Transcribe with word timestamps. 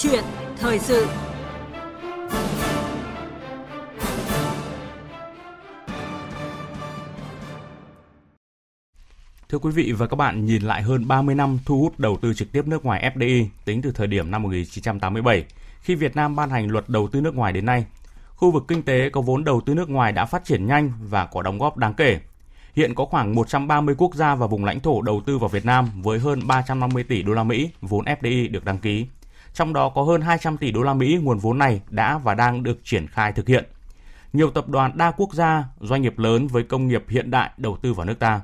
chuyện 0.00 0.24
thời 0.56 0.78
sự 0.78 1.06
Thưa 9.48 9.58
quý 9.58 9.70
vị 9.70 9.92
và 9.92 10.06
các 10.06 10.16
bạn, 10.16 10.46
nhìn 10.46 10.62
lại 10.62 10.82
hơn 10.82 11.08
30 11.08 11.34
năm 11.34 11.58
thu 11.64 11.80
hút 11.80 12.00
đầu 12.00 12.18
tư 12.22 12.34
trực 12.34 12.52
tiếp 12.52 12.66
nước 12.66 12.84
ngoài 12.84 13.12
FDI 13.14 13.46
tính 13.64 13.82
từ 13.82 13.92
thời 13.92 14.06
điểm 14.06 14.30
năm 14.30 14.42
1987, 14.42 15.44
khi 15.80 15.94
Việt 15.94 16.16
Nam 16.16 16.36
ban 16.36 16.50
hành 16.50 16.70
luật 16.70 16.88
đầu 16.88 17.08
tư 17.08 17.20
nước 17.20 17.34
ngoài 17.34 17.52
đến 17.52 17.66
nay, 17.66 17.86
khu 18.34 18.50
vực 18.50 18.64
kinh 18.68 18.82
tế 18.82 19.10
có 19.10 19.20
vốn 19.20 19.44
đầu 19.44 19.60
tư 19.66 19.74
nước 19.74 19.88
ngoài 19.90 20.12
đã 20.12 20.24
phát 20.24 20.44
triển 20.44 20.66
nhanh 20.66 20.92
và 21.02 21.26
có 21.26 21.42
đóng 21.42 21.58
góp 21.58 21.76
đáng 21.76 21.94
kể. 21.94 22.20
Hiện 22.76 22.94
có 22.94 23.04
khoảng 23.04 23.34
130 23.34 23.94
quốc 23.98 24.14
gia 24.14 24.34
và 24.34 24.46
vùng 24.46 24.64
lãnh 24.64 24.80
thổ 24.80 25.02
đầu 25.02 25.22
tư 25.26 25.38
vào 25.38 25.48
Việt 25.48 25.64
Nam 25.64 25.90
với 26.02 26.18
hơn 26.18 26.46
350 26.46 27.04
tỷ 27.04 27.22
đô 27.22 27.32
la 27.32 27.44
Mỹ 27.44 27.70
vốn 27.80 28.04
FDI 28.04 28.50
được 28.50 28.64
đăng 28.64 28.78
ký. 28.78 29.06
Trong 29.54 29.72
đó 29.72 29.88
có 29.88 30.02
hơn 30.02 30.20
200 30.20 30.56
tỷ 30.56 30.70
đô 30.70 30.82
la 30.82 30.94
Mỹ 30.94 31.18
nguồn 31.22 31.38
vốn 31.38 31.58
này 31.58 31.80
đã 31.90 32.18
và 32.18 32.34
đang 32.34 32.62
được 32.62 32.84
triển 32.84 33.06
khai 33.06 33.32
thực 33.32 33.48
hiện. 33.48 33.64
Nhiều 34.32 34.50
tập 34.50 34.68
đoàn 34.68 34.92
đa 34.94 35.10
quốc 35.10 35.34
gia, 35.34 35.64
doanh 35.80 36.02
nghiệp 36.02 36.18
lớn 36.18 36.46
với 36.46 36.62
công 36.62 36.88
nghiệp 36.88 37.04
hiện 37.08 37.30
đại 37.30 37.50
đầu 37.56 37.76
tư 37.82 37.92
vào 37.92 38.06
nước 38.06 38.18
ta. 38.18 38.40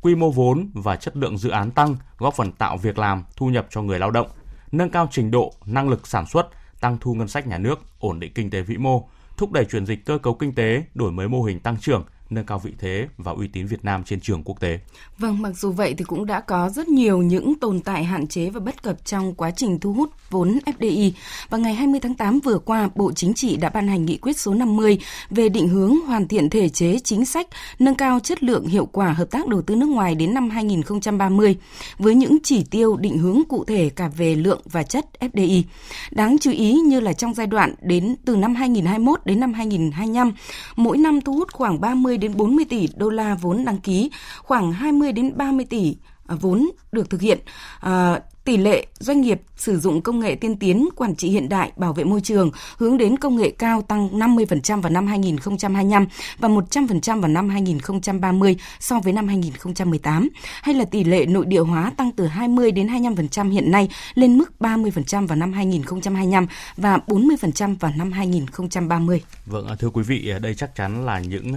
Quy 0.00 0.14
mô 0.14 0.30
vốn 0.30 0.70
và 0.74 0.96
chất 0.96 1.16
lượng 1.16 1.38
dự 1.38 1.50
án 1.50 1.70
tăng, 1.70 1.96
góp 2.18 2.34
phần 2.34 2.52
tạo 2.52 2.76
việc 2.76 2.98
làm, 2.98 3.24
thu 3.36 3.46
nhập 3.46 3.66
cho 3.70 3.82
người 3.82 3.98
lao 3.98 4.10
động, 4.10 4.28
nâng 4.72 4.90
cao 4.90 5.08
trình 5.10 5.30
độ, 5.30 5.52
năng 5.66 5.88
lực 5.88 6.06
sản 6.06 6.26
xuất, 6.26 6.48
tăng 6.80 6.98
thu 7.00 7.14
ngân 7.14 7.28
sách 7.28 7.46
nhà 7.46 7.58
nước, 7.58 7.80
ổn 7.98 8.20
định 8.20 8.32
kinh 8.34 8.50
tế 8.50 8.62
vĩ 8.62 8.76
mô, 8.76 9.08
thúc 9.36 9.52
đẩy 9.52 9.64
chuyển 9.64 9.86
dịch 9.86 10.04
cơ 10.04 10.18
cấu 10.18 10.34
kinh 10.34 10.54
tế, 10.54 10.84
đổi 10.94 11.12
mới 11.12 11.28
mô 11.28 11.42
hình 11.42 11.60
tăng 11.60 11.76
trưởng, 11.76 12.04
nâng 12.30 12.46
cao 12.46 12.58
vị 12.58 12.72
thế 12.78 13.08
và 13.18 13.32
uy 13.32 13.48
tín 13.48 13.66
Việt 13.66 13.84
Nam 13.84 14.04
trên 14.04 14.20
trường 14.20 14.42
quốc 14.42 14.60
tế. 14.60 14.78
Vâng, 15.18 15.42
mặc 15.42 15.52
dù 15.56 15.72
vậy 15.72 15.94
thì 15.98 16.04
cũng 16.04 16.26
đã 16.26 16.40
có 16.40 16.68
rất 16.68 16.88
nhiều 16.88 17.22
những 17.22 17.58
tồn 17.58 17.80
tại 17.80 18.04
hạn 18.04 18.26
chế 18.26 18.50
và 18.50 18.60
bất 18.60 18.82
cập 18.82 19.04
trong 19.04 19.34
quá 19.34 19.50
trình 19.50 19.78
thu 19.80 19.92
hút 19.92 20.10
vốn 20.30 20.58
FDI. 20.66 21.10
Và 21.50 21.58
ngày 21.58 21.74
20 21.74 22.00
tháng 22.00 22.14
8 22.14 22.40
vừa 22.40 22.58
qua, 22.58 22.88
Bộ 22.94 23.12
Chính 23.12 23.34
trị 23.34 23.56
đã 23.56 23.68
ban 23.68 23.88
hành 23.88 24.04
nghị 24.04 24.16
quyết 24.16 24.38
số 24.38 24.54
50 24.54 24.98
về 25.30 25.48
định 25.48 25.68
hướng 25.68 26.00
hoàn 26.06 26.28
thiện 26.28 26.50
thể 26.50 26.68
chế 26.68 26.98
chính 27.04 27.24
sách, 27.24 27.46
nâng 27.78 27.94
cao 27.94 28.20
chất 28.20 28.42
lượng 28.42 28.66
hiệu 28.66 28.86
quả 28.86 29.12
hợp 29.12 29.30
tác 29.30 29.46
đầu 29.48 29.62
tư 29.62 29.76
nước 29.76 29.88
ngoài 29.88 30.14
đến 30.14 30.34
năm 30.34 30.50
2030 30.50 31.56
với 31.98 32.14
những 32.14 32.38
chỉ 32.42 32.64
tiêu 32.64 32.96
định 32.96 33.18
hướng 33.18 33.42
cụ 33.48 33.64
thể 33.64 33.90
cả 33.96 34.08
về 34.08 34.34
lượng 34.34 34.60
và 34.64 34.82
chất 34.82 35.06
FDI. 35.20 35.62
Đáng 36.10 36.36
chú 36.40 36.50
ý 36.50 36.72
như 36.72 37.00
là 37.00 37.12
trong 37.12 37.34
giai 37.34 37.46
đoạn 37.46 37.74
đến 37.80 38.16
từ 38.24 38.36
năm 38.36 38.54
2021 38.54 39.20
đến 39.24 39.40
năm 39.40 39.52
2025, 39.52 40.32
mỗi 40.76 40.98
năm 40.98 41.20
thu 41.20 41.32
hút 41.32 41.52
khoảng 41.52 41.80
30 41.80 42.15
30 42.16 42.28
đến 42.28 42.36
40 42.36 42.64
tỷ 42.68 42.88
đô 42.96 43.10
la 43.10 43.34
vốn 43.34 43.64
đăng 43.64 43.80
ký, 43.80 44.10
khoảng 44.42 44.72
20 44.72 45.12
đến 45.12 45.36
30 45.36 45.66
tỷ 45.70 45.96
à, 46.26 46.36
vốn 46.40 46.70
được 46.92 47.10
thực 47.10 47.20
hiện. 47.20 47.38
À, 47.80 48.20
tỷ 48.46 48.56
lệ 48.56 48.86
doanh 48.98 49.20
nghiệp 49.20 49.40
sử 49.56 49.78
dụng 49.78 50.02
công 50.02 50.20
nghệ 50.20 50.34
tiên 50.34 50.56
tiến, 50.56 50.88
quản 50.96 51.14
trị 51.14 51.28
hiện 51.28 51.48
đại, 51.48 51.72
bảo 51.76 51.92
vệ 51.92 52.04
môi 52.04 52.20
trường 52.20 52.50
hướng 52.76 52.96
đến 52.96 53.16
công 53.16 53.36
nghệ 53.36 53.50
cao 53.50 53.82
tăng 53.82 54.08
50% 54.18 54.80
vào 54.80 54.92
năm 54.92 55.06
2025 55.06 56.06
và 56.38 56.48
100% 56.48 57.20
vào 57.20 57.28
năm 57.28 57.48
2030 57.48 58.56
so 58.80 59.00
với 59.00 59.12
năm 59.12 59.28
2018, 59.28 60.28
hay 60.62 60.74
là 60.74 60.84
tỷ 60.84 61.04
lệ 61.04 61.26
nội 61.26 61.46
địa 61.46 61.60
hóa 61.60 61.92
tăng 61.96 62.12
từ 62.12 62.26
20 62.26 62.70
đến 62.72 62.86
25% 62.86 63.50
hiện 63.50 63.70
nay 63.70 63.88
lên 64.14 64.38
mức 64.38 64.52
30% 64.60 65.26
vào 65.26 65.36
năm 65.36 65.52
2025 65.52 66.46
và 66.76 66.98
40% 67.06 67.76
vào 67.80 67.92
năm 67.96 68.12
2030. 68.12 69.22
Vâng, 69.46 69.66
à, 69.66 69.74
thưa 69.78 69.90
quý 69.90 70.02
vị, 70.02 70.28
à, 70.28 70.38
đây 70.38 70.54
chắc 70.54 70.74
chắn 70.74 71.06
là 71.06 71.20
những 71.20 71.52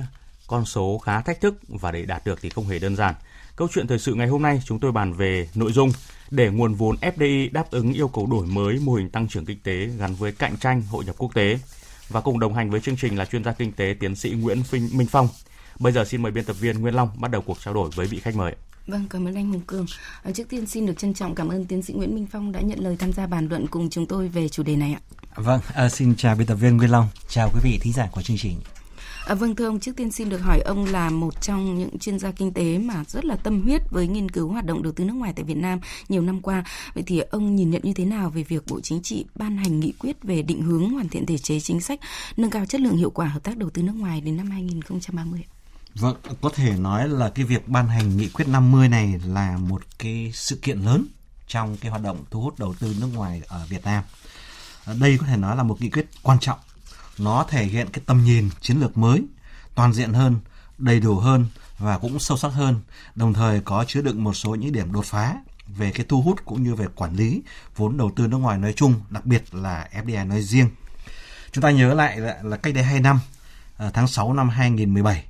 con 0.50 0.66
số 0.66 0.98
khá 0.98 1.22
thách 1.22 1.42
thức 1.42 1.56
và 1.68 1.92
để 1.92 2.06
đạt 2.06 2.26
được 2.26 2.40
thì 2.42 2.50
không 2.50 2.68
hề 2.68 2.80
đơn 2.80 2.96
giản. 2.96 3.16
Câu 3.56 3.68
chuyện 3.74 3.88
thời 3.88 4.00
sự 4.00 4.14
ngày 4.14 4.28
hôm 4.28 4.42
nay 4.42 4.62
chúng 4.66 4.80
tôi 4.80 4.92
bàn 4.92 5.14
về 5.14 5.50
nội 5.56 5.72
dung 5.72 5.92
để 6.32 6.50
nguồn 6.50 6.74
vốn 6.74 6.96
FDI 7.02 7.50
đáp 7.52 7.72
ứng 7.72 7.94
yêu 7.94 8.08
cầu 8.08 8.28
đổi 8.32 8.48
mới 8.48 8.80
mô 8.80 8.94
hình 8.94 9.10
tăng 9.10 9.28
trưởng 9.28 9.46
kinh 9.46 9.60
tế 9.64 9.86
gắn 9.86 10.16
với 10.16 10.32
cạnh 10.32 10.58
tranh 10.58 10.82
hội 10.82 11.06
nhập 11.06 11.16
quốc 11.18 11.34
tế. 11.34 11.60
Và 12.10 12.22
cùng 12.22 12.40
đồng 12.40 12.54
hành 12.54 12.70
với 12.70 12.82
chương 12.82 12.98
trình 12.98 13.18
là 13.18 13.26
chuyên 13.26 13.44
gia 13.44 13.52
kinh 13.52 13.72
tế 13.72 13.96
tiến 14.00 14.16
sĩ 14.16 14.30
Nguyễn 14.30 14.64
Minh 14.72 15.08
Phong. 15.12 15.28
Bây 15.80 15.94
giờ 15.94 16.06
xin 16.06 16.22
mời 16.22 16.32
biên 16.32 16.46
tập 16.46 16.56
viên 16.60 16.82
Nguyên 16.82 16.96
Long 16.96 17.10
bắt 17.18 17.32
đầu 17.32 17.42
cuộc 17.42 17.58
trao 17.60 17.74
đổi 17.74 17.90
với 17.96 18.08
vị 18.08 18.20
khách 18.20 18.36
mời. 18.36 18.56
Vâng, 18.88 19.06
cảm 19.10 19.28
ơn 19.28 19.36
anh 19.36 19.52
Hùng 19.52 19.62
Cường. 19.68 19.86
À, 20.24 20.32
trước 20.32 20.50
tiên 20.50 20.68
xin 20.68 20.86
được 20.86 20.98
trân 20.98 21.14
trọng 21.14 21.36
cảm 21.36 21.50
ơn 21.50 21.66
tiến 21.66 21.84
sĩ 21.84 21.94
Nguyễn 21.94 22.16
Minh 22.16 22.28
Phong 22.32 22.52
đã 22.52 22.62
nhận 22.62 22.80
lời 22.80 22.96
tham 23.00 23.14
gia 23.14 23.28
bàn 23.28 23.48
luận 23.48 23.68
cùng 23.68 23.90
chúng 23.90 24.06
tôi 24.06 24.28
về 24.28 24.50
chủ 24.50 24.64
đề 24.64 24.76
này 24.76 24.94
ạ. 24.94 25.02
Vâng, 25.36 25.62
à, 25.74 25.90
xin 25.90 26.16
chào 26.16 26.36
biên 26.36 26.48
tập 26.48 26.56
viên 26.56 26.78
Nguyên 26.78 26.92
Long, 26.92 27.08
chào 27.28 27.50
quý 27.54 27.60
vị 27.64 27.80
thính 27.82 27.94
giả 27.94 28.10
của 28.12 28.22
chương 28.22 28.38
trình. 28.38 28.60
À, 29.30 29.36
vâng 29.36 29.56
thưa 29.56 29.66
ông, 29.66 29.80
trước 29.80 29.96
tiên 29.96 30.12
xin 30.12 30.30
được 30.30 30.38
hỏi 30.38 30.60
ông 30.60 30.86
là 30.86 31.10
một 31.10 31.42
trong 31.42 31.78
những 31.78 32.00
chuyên 32.00 32.20
gia 32.20 32.32
kinh 32.32 32.54
tế 32.54 32.78
mà 32.78 33.04
rất 33.08 33.26
là 33.26 33.36
tâm 33.36 33.62
huyết 33.62 33.82
với 33.92 34.08
nghiên 34.08 34.32
cứu 34.32 34.52
hoạt 34.52 34.66
động 34.66 34.84
đầu 34.84 34.94
tư 34.94 35.04
nước 35.04 35.14
ngoài 35.14 35.34
tại 35.36 35.44
Việt 35.44 35.58
Nam 35.58 35.80
nhiều 36.10 36.22
năm 36.22 36.42
qua. 36.42 36.64
Vậy 36.94 37.04
thì 37.08 37.20
ông 37.20 37.56
nhìn 37.56 37.72
nhận 37.72 37.82
như 37.84 37.94
thế 37.94 38.06
nào 38.06 38.30
về 38.30 38.44
việc 38.44 38.64
Bộ 38.68 38.80
Chính 38.82 39.02
trị 39.02 39.26
ban 39.36 39.58
hành 39.58 39.80
nghị 39.80 39.92
quyết 39.92 40.24
về 40.24 40.42
định 40.42 40.62
hướng 40.62 40.90
hoàn 40.90 41.10
thiện 41.10 41.26
thể 41.26 41.38
chế 41.38 41.60
chính 41.60 41.82
sách, 41.82 42.00
nâng 42.38 42.50
cao 42.50 42.66
chất 42.66 42.82
lượng 42.82 42.98
hiệu 42.98 43.10
quả 43.10 43.28
hợp 43.28 43.44
tác 43.44 43.58
đầu 43.58 43.70
tư 43.70 43.82
nước 43.82 43.96
ngoài 43.96 44.22
đến 44.22 44.38
năm 44.38 44.52
2030? 44.52 45.44
Vâng, 45.96 46.16
có 46.42 46.50
thể 46.50 46.78
nói 46.78 47.10
là 47.10 47.30
cái 47.30 47.46
việc 47.46 47.68
ban 47.68 47.88
hành 47.88 48.18
nghị 48.18 48.30
quyết 48.30 48.48
50 48.48 48.88
này 48.88 49.20
là 49.26 49.58
một 49.58 49.82
cái 50.00 50.32
sự 50.34 50.56
kiện 50.56 50.80
lớn 50.80 51.06
trong 51.48 51.78
cái 51.78 51.92
hoạt 51.92 52.04
động 52.04 52.26
thu 52.32 52.42
hút 52.42 52.60
đầu 52.60 52.74
tư 52.80 52.96
nước 53.02 53.10
ngoài 53.14 53.42
ở 53.48 53.66
Việt 53.70 53.86
Nam. 53.86 54.04
Đây 55.00 55.18
có 55.18 55.26
thể 55.26 55.38
nói 55.38 55.56
là 55.56 55.64
một 55.64 55.82
nghị 55.82 55.90
quyết 55.90 56.06
quan 56.24 56.40
trọng 56.40 56.60
nó 57.20 57.46
thể 57.50 57.64
hiện 57.64 57.88
cái 57.94 58.04
tầm 58.06 58.24
nhìn 58.24 58.50
chiến 58.62 58.80
lược 58.80 58.98
mới, 58.98 59.24
toàn 59.76 59.94
diện 59.94 60.14
hơn, 60.14 60.40
đầy 60.78 61.00
đủ 61.00 61.16
hơn 61.16 61.46
và 61.78 61.98
cũng 61.98 62.20
sâu 62.20 62.38
sắc 62.38 62.50
hơn, 62.50 62.82
đồng 63.16 63.34
thời 63.34 63.62
có 63.62 63.86
chứa 63.88 64.02
đựng 64.02 64.24
một 64.24 64.34
số 64.34 64.56
những 64.56 64.72
điểm 64.72 64.92
đột 64.92 65.06
phá 65.06 65.36
về 65.68 65.92
cái 65.92 66.06
thu 66.10 66.22
hút 66.22 66.46
cũng 66.46 66.64
như 66.64 66.76
về 66.76 66.86
quản 66.96 67.16
lý 67.16 67.42
vốn 67.76 67.98
đầu 67.98 68.12
tư 68.16 68.28
nước 68.28 68.38
ngoài 68.38 68.58
nói 68.58 68.74
chung, 68.74 68.94
đặc 69.10 69.26
biệt 69.26 69.44
là 69.52 69.90
FDI 69.94 70.28
nói 70.28 70.42
riêng. 70.42 70.70
Chúng 71.52 71.62
ta 71.62 71.72
nhớ 71.72 71.94
lại 71.94 72.20
là, 72.20 72.38
là 72.44 72.58
cách 72.58 72.74
đây 72.74 72.84
2 72.84 73.00
năm, 73.00 73.20
ờ, 73.78 73.92
tháng 73.94 74.08
6 74.08 74.34
năm 74.34 74.50
2017, 74.50 75.24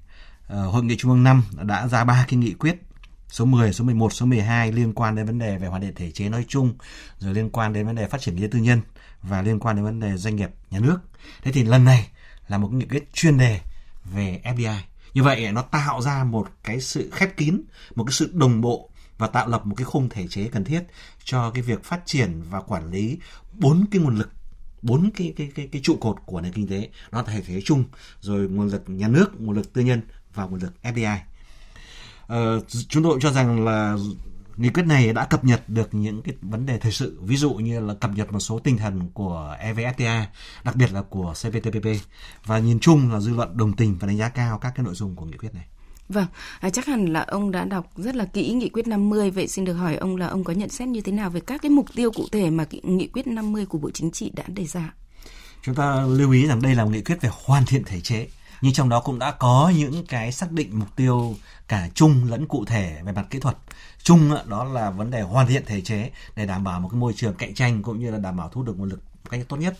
ờ, 0.48 0.68
Hội 0.68 0.84
nghị 0.84 0.98
Trung 0.98 1.12
ương 1.12 1.24
5 1.24 1.44
đã 1.62 1.88
ra 1.88 2.04
ba 2.04 2.26
cái 2.28 2.38
nghị 2.38 2.54
quyết 2.54 2.82
số 3.30 3.46
10, 3.46 3.74
số 3.74 3.84
11, 3.84 4.14
số 4.14 4.26
12 4.26 4.72
liên 4.72 4.94
quan 4.94 5.16
đến 5.16 5.26
vấn 5.26 5.40
đề 5.40 5.58
về 5.58 5.68
hoàn 5.68 5.82
thiện 5.82 5.96
thể 5.96 6.12
chế 6.12 6.30
nói 6.30 6.46
chung, 6.48 6.74
rồi 7.20 7.34
liên 7.34 7.50
quan 7.50 7.74
đến 7.74 7.86
vấn 7.86 7.96
đề 7.96 8.08
phát 8.08 8.22
triển 8.22 8.36
kinh 8.36 8.44
tế 8.44 8.50
tư 8.52 8.60
nhân 8.60 8.82
và 9.24 9.41
liên 9.41 9.59
quan 9.59 9.75
đến 9.75 9.85
vấn 9.85 10.00
đề 10.00 10.18
doanh 10.18 10.35
nghiệp 10.35 10.50
nhà 10.72 10.80
nước. 10.80 11.00
Thế 11.41 11.52
thì 11.52 11.63
lần 11.63 11.84
này 11.84 12.09
là 12.47 12.57
một 12.57 12.74
nghị 12.74 12.85
quyết 12.85 13.13
chuyên 13.13 13.38
đề 13.38 13.59
về 14.13 14.41
FDI. 14.44 14.80
Như 15.13 15.24
vậy 15.24 15.52
nó 15.52 15.62
tạo 15.62 16.02
ra 16.02 16.24
một 16.24 16.50
cái 16.63 16.81
sự 16.81 17.09
khép 17.13 17.38
kín, 17.38 17.62
một 17.96 18.03
cái 18.03 18.13
sự 18.13 18.31
đồng 18.34 18.62
bộ 18.62 18.90
và 19.19 19.28
tạo 19.28 19.47
lập 19.47 19.66
một 19.66 19.75
cái 19.78 19.85
khung 19.85 20.09
thể 20.09 20.28
chế 20.28 20.47
cần 20.47 20.63
thiết 20.63 20.84
cho 21.24 21.52
cái 21.52 21.63
việc 21.63 21.84
phát 21.84 22.02
triển 22.06 22.41
và 22.50 22.62
quản 22.62 22.91
lý 22.91 23.18
bốn 23.53 23.85
cái 23.91 24.02
nguồn 24.02 24.16
lực 24.16 24.30
bốn 24.81 25.09
cái 25.16 25.34
cái 25.38 25.51
cái 25.56 25.69
cái 25.72 25.81
trụ 25.81 25.97
cột 26.01 26.16
của 26.25 26.41
nền 26.41 26.53
kinh 26.53 26.68
tế 26.68 26.90
nó 27.12 27.24
thể 27.24 27.41
chế 27.47 27.62
chung 27.66 27.84
rồi 28.22 28.50
nguồn 28.50 28.68
lực 28.68 28.84
nhà 28.88 29.07
nước 29.07 29.41
nguồn 29.41 29.56
lực 29.56 29.74
tư 29.74 29.81
nhân 29.81 30.01
và 30.34 30.46
nguồn 30.46 30.59
lực 30.59 30.74
FDI 30.84 31.18
ờ, 32.28 32.62
chúng 32.88 33.03
tôi 33.03 33.19
cho 33.22 33.31
rằng 33.31 33.66
là 33.66 33.97
nghị 34.59 34.70
quyết 34.70 34.86
này 34.86 35.14
đã 35.14 35.25
cập 35.25 35.46
nhật 35.46 35.70
được 35.70 35.94
những 35.94 36.22
cái 36.22 36.36
vấn 36.42 36.66
đề 36.66 36.78
thời 36.78 36.92
sự 36.92 37.20
ví 37.22 37.38
dụ 37.38 37.53
như 37.53 37.80
là 37.80 37.94
cập 37.94 38.12
nhật 38.16 38.31
một 38.31 38.40
số 38.40 38.59
tinh 38.59 38.78
thần 38.78 39.09
của 39.14 39.56
evfta 39.62 40.24
đặc 40.64 40.75
biệt 40.75 40.94
là 40.94 41.02
của 41.02 41.34
cptpp 41.34 41.88
và 42.46 42.59
nhìn 42.59 42.80
chung 42.80 43.14
là 43.14 43.19
dư 43.19 43.34
luận 43.34 43.58
đồng 43.58 43.74
tình 43.74 43.98
và 44.00 44.08
đánh 44.08 44.18
giá 44.18 44.30
cao 44.30 44.58
các 44.58 44.74
cái 44.75 44.86
nội 44.86 44.96
dung 44.96 45.16
của 45.16 45.25
nghị 45.25 45.38
quyết 45.38 45.53
này. 45.53 45.66
Vâng, 46.09 46.25
à, 46.59 46.69
chắc 46.69 46.86
hẳn 46.86 47.06
là 47.06 47.22
ông 47.22 47.52
đã 47.52 47.66
đọc 47.66 47.92
rất 47.96 48.16
là 48.16 48.25
kỹ 48.25 48.53
nghị 48.53 48.69
quyết 48.69 48.88
50 48.88 49.31
vậy 49.31 49.48
xin 49.48 49.66
được 49.66 49.74
hỏi 49.74 49.96
ông 49.96 50.16
là 50.16 50.28
ông 50.28 50.44
có 50.44 50.53
nhận 50.53 50.69
xét 50.69 50.88
như 50.88 51.02
thế 51.02 51.12
nào 51.12 51.30
về 51.30 51.40
các 51.40 51.62
cái 51.62 51.69
mục 51.69 51.86
tiêu 51.96 52.12
cụ 52.12 52.25
thể 52.31 52.50
mà 52.50 52.66
nghị 52.84 53.08
quyết 53.08 53.28
50 53.28 53.66
của 53.66 53.78
Bộ 53.78 53.92
Chính 53.94 54.12
trị 54.12 54.31
đã 54.36 54.44
đề 54.48 54.66
ra? 54.66 54.94
Chúng 55.64 55.75
ta 55.75 56.02
lưu 56.02 56.31
ý 56.31 56.48
rằng 56.48 56.62
đây 56.62 56.75
là 56.75 56.86
một 56.86 56.92
nghị 56.92 57.02
quyết 57.02 57.22
về 57.22 57.30
hoàn 57.46 57.66
thiện 57.66 57.84
thể 57.84 58.02
chế. 58.02 58.28
Nhưng 58.62 58.74
trong 58.74 58.90
đó 58.90 59.00
cũng 59.00 59.19
đã 59.19 59.31
có 59.31 59.72
những 59.78 60.06
cái 60.06 60.31
xác 60.31 60.52
định 60.52 60.80
mục 60.80 60.96
tiêu 60.96 61.36
cả 61.68 61.90
chung 61.94 62.24
lẫn 62.30 62.48
cụ 62.48 62.66
thể 62.66 63.02
về 63.06 63.12
mặt 63.12 63.25
kỹ 63.30 63.40
thuật 63.40 63.57
chung 64.04 64.31
đó 64.46 64.63
là 64.63 64.90
vấn 64.90 65.12
đề 65.12 65.22
hoàn 65.22 65.48
thiện 65.48 65.66
thể 65.66 65.81
chế 65.81 66.12
để 66.36 66.46
đảm 66.46 66.63
bảo 66.63 66.80
một 66.80 66.90
cái 66.90 67.00
môi 67.00 67.13
trường 67.13 67.34
cạnh 67.34 67.54
tranh 67.54 67.84
cũng 67.84 68.00
như 68.00 68.12
là 68.12 68.18
đảm 68.18 68.38
bảo 68.38 68.50
thu 68.50 68.63
được 68.63 68.78
nguồn 68.78 68.90
lực 68.90 69.00
một 69.24 69.30
cách 69.30 69.42
tốt 69.48 69.57
nhất. 69.57 69.78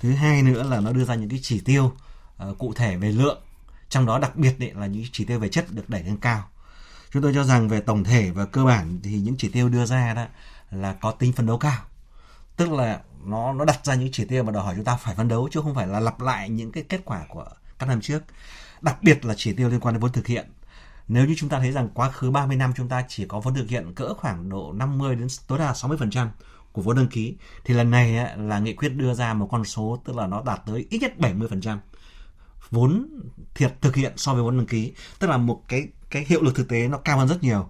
Thứ 0.00 0.12
hai 0.12 0.42
nữa 0.42 0.62
là 0.62 0.80
nó 0.80 0.92
đưa 0.92 1.04
ra 1.04 1.14
những 1.14 1.28
cái 1.28 1.40
chỉ 1.42 1.60
tiêu 1.60 1.92
uh, 2.48 2.58
cụ 2.58 2.72
thể 2.76 2.96
về 2.96 3.12
lượng 3.12 3.42
trong 3.88 4.06
đó 4.06 4.18
đặc 4.18 4.36
biệt 4.36 4.54
là 4.76 4.86
những 4.86 5.04
chỉ 5.12 5.24
tiêu 5.24 5.38
về 5.38 5.48
chất 5.48 5.64
được 5.70 5.90
đẩy 5.90 6.02
lên 6.02 6.16
cao. 6.16 6.48
Chúng 7.10 7.22
tôi 7.22 7.34
cho 7.34 7.44
rằng 7.44 7.68
về 7.68 7.80
tổng 7.80 8.04
thể 8.04 8.30
và 8.30 8.44
cơ 8.46 8.64
bản 8.64 9.00
thì 9.02 9.18
những 9.18 9.34
chỉ 9.38 9.48
tiêu 9.48 9.68
đưa 9.68 9.86
ra 9.86 10.14
đó 10.14 10.26
là 10.70 10.92
có 10.92 11.10
tính 11.10 11.32
phấn 11.32 11.46
đấu 11.46 11.58
cao. 11.58 11.82
Tức 12.56 12.72
là 12.72 13.00
nó 13.24 13.52
nó 13.52 13.64
đặt 13.64 13.84
ra 13.84 13.94
những 13.94 14.08
chỉ 14.12 14.24
tiêu 14.24 14.42
mà 14.42 14.52
đòi 14.52 14.64
hỏi 14.64 14.74
chúng 14.76 14.84
ta 14.84 14.96
phải 14.96 15.14
phấn 15.14 15.28
đấu 15.28 15.48
chứ 15.52 15.60
không 15.62 15.74
phải 15.74 15.86
là 15.86 16.00
lặp 16.00 16.20
lại 16.20 16.48
những 16.48 16.72
cái 16.72 16.84
kết 16.88 17.00
quả 17.04 17.24
của 17.28 17.46
các 17.78 17.86
năm 17.86 18.00
trước. 18.00 18.22
Đặc 18.80 19.02
biệt 19.02 19.24
là 19.24 19.34
chỉ 19.36 19.52
tiêu 19.52 19.68
liên 19.68 19.80
quan 19.80 19.94
đến 19.94 20.00
vốn 20.00 20.12
thực 20.12 20.26
hiện 20.26 20.46
nếu 21.08 21.26
như 21.26 21.34
chúng 21.38 21.48
ta 21.48 21.58
thấy 21.58 21.72
rằng 21.72 21.88
quá 21.94 22.10
khứ 22.10 22.30
30 22.30 22.56
năm 22.56 22.72
chúng 22.76 22.88
ta 22.88 23.04
chỉ 23.08 23.24
có 23.26 23.40
vốn 23.40 23.54
thực 23.54 23.68
hiện 23.68 23.94
cỡ 23.94 24.14
khoảng 24.14 24.48
độ 24.48 24.72
50 24.72 25.16
đến 25.16 25.26
tối 25.46 25.58
đa 25.58 25.72
60% 25.72 26.28
của 26.72 26.82
vốn 26.82 26.96
đăng 26.96 27.08
ký 27.08 27.36
thì 27.64 27.74
lần 27.74 27.90
này 27.90 28.36
là 28.36 28.58
nghị 28.58 28.74
quyết 28.74 28.88
đưa 28.88 29.14
ra 29.14 29.34
một 29.34 29.48
con 29.50 29.64
số 29.64 30.02
tức 30.04 30.16
là 30.16 30.26
nó 30.26 30.42
đạt 30.46 30.62
tới 30.66 30.86
ít 30.90 30.98
nhất 30.98 31.12
70% 31.18 31.78
vốn 32.70 33.08
thiệt 33.54 33.72
thực 33.80 33.96
hiện 33.96 34.12
so 34.16 34.34
với 34.34 34.42
vốn 34.42 34.56
đăng 34.56 34.66
ký. 34.66 34.92
Tức 35.18 35.30
là 35.30 35.36
một 35.36 35.62
cái 35.68 35.88
cái 36.10 36.24
hiệu 36.28 36.42
lực 36.42 36.54
thực 36.54 36.68
tế 36.68 36.88
nó 36.88 36.98
cao 36.98 37.18
hơn 37.18 37.28
rất 37.28 37.42
nhiều. 37.42 37.68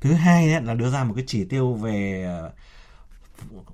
Thứ 0.00 0.12
hai 0.12 0.52
ấy, 0.52 0.62
là 0.62 0.74
đưa 0.74 0.90
ra 0.90 1.04
một 1.04 1.14
cái 1.16 1.24
chỉ 1.26 1.44
tiêu 1.44 1.74
về 1.74 2.24
ờ, 2.26 2.50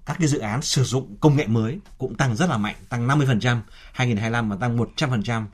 các 0.07 0.17
cái 0.19 0.29
dự 0.29 0.39
án 0.39 0.63
sử 0.63 0.85
dụng 0.85 1.17
công 1.21 1.37
nghệ 1.37 1.47
mới 1.47 1.79
cũng 1.99 2.15
tăng 2.15 2.37
rất 2.37 2.51
là 2.51 2.57
mạnh, 2.57 2.77
tăng 2.89 3.09
50%, 3.09 3.61
2025 3.93 4.49
mà 4.49 4.57
tăng 4.57 4.79
100% 4.79 5.45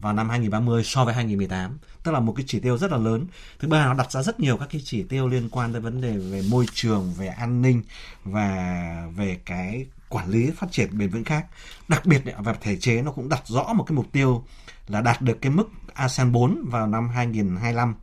vào 0.00 0.12
năm 0.12 0.28
2030 0.28 0.84
so 0.84 1.04
với 1.04 1.14
2018 1.14 1.78
tức 2.02 2.12
là 2.12 2.20
một 2.20 2.32
cái 2.36 2.44
chỉ 2.48 2.60
tiêu 2.60 2.78
rất 2.78 2.90
là 2.90 2.98
lớn. 2.98 3.26
Thứ 3.58 3.68
ba 3.68 3.86
nó 3.86 3.94
đặt 3.94 4.12
ra 4.12 4.22
rất 4.22 4.40
nhiều 4.40 4.56
các 4.56 4.68
cái 4.72 4.80
chỉ 4.84 5.02
tiêu 5.02 5.28
liên 5.28 5.48
quan 5.50 5.72
tới 5.72 5.80
vấn 5.80 6.00
đề 6.00 6.16
về 6.16 6.42
môi 6.50 6.66
trường 6.74 7.14
về 7.18 7.26
an 7.26 7.62
ninh 7.62 7.82
và 8.24 9.08
về 9.16 9.38
cái 9.44 9.86
quản 10.08 10.28
lý 10.28 10.50
phát 10.50 10.72
triển 10.72 10.98
bền 10.98 11.10
vững 11.10 11.24
khác. 11.24 11.46
Đặc 11.88 12.06
biệt 12.06 12.22
về 12.24 12.54
thể 12.60 12.76
chế 12.76 13.02
nó 13.02 13.12
cũng 13.12 13.28
đặt 13.28 13.42
rõ 13.46 13.72
một 13.72 13.84
cái 13.84 13.96
mục 13.96 14.06
tiêu 14.12 14.44
là 14.88 15.00
đạt 15.00 15.22
được 15.22 15.38
cái 15.40 15.52
mức 15.52 15.68
ASEAN 15.94 16.32
4 16.32 16.64
vào 16.66 16.86
năm 16.86 17.08
2025 17.08 17.94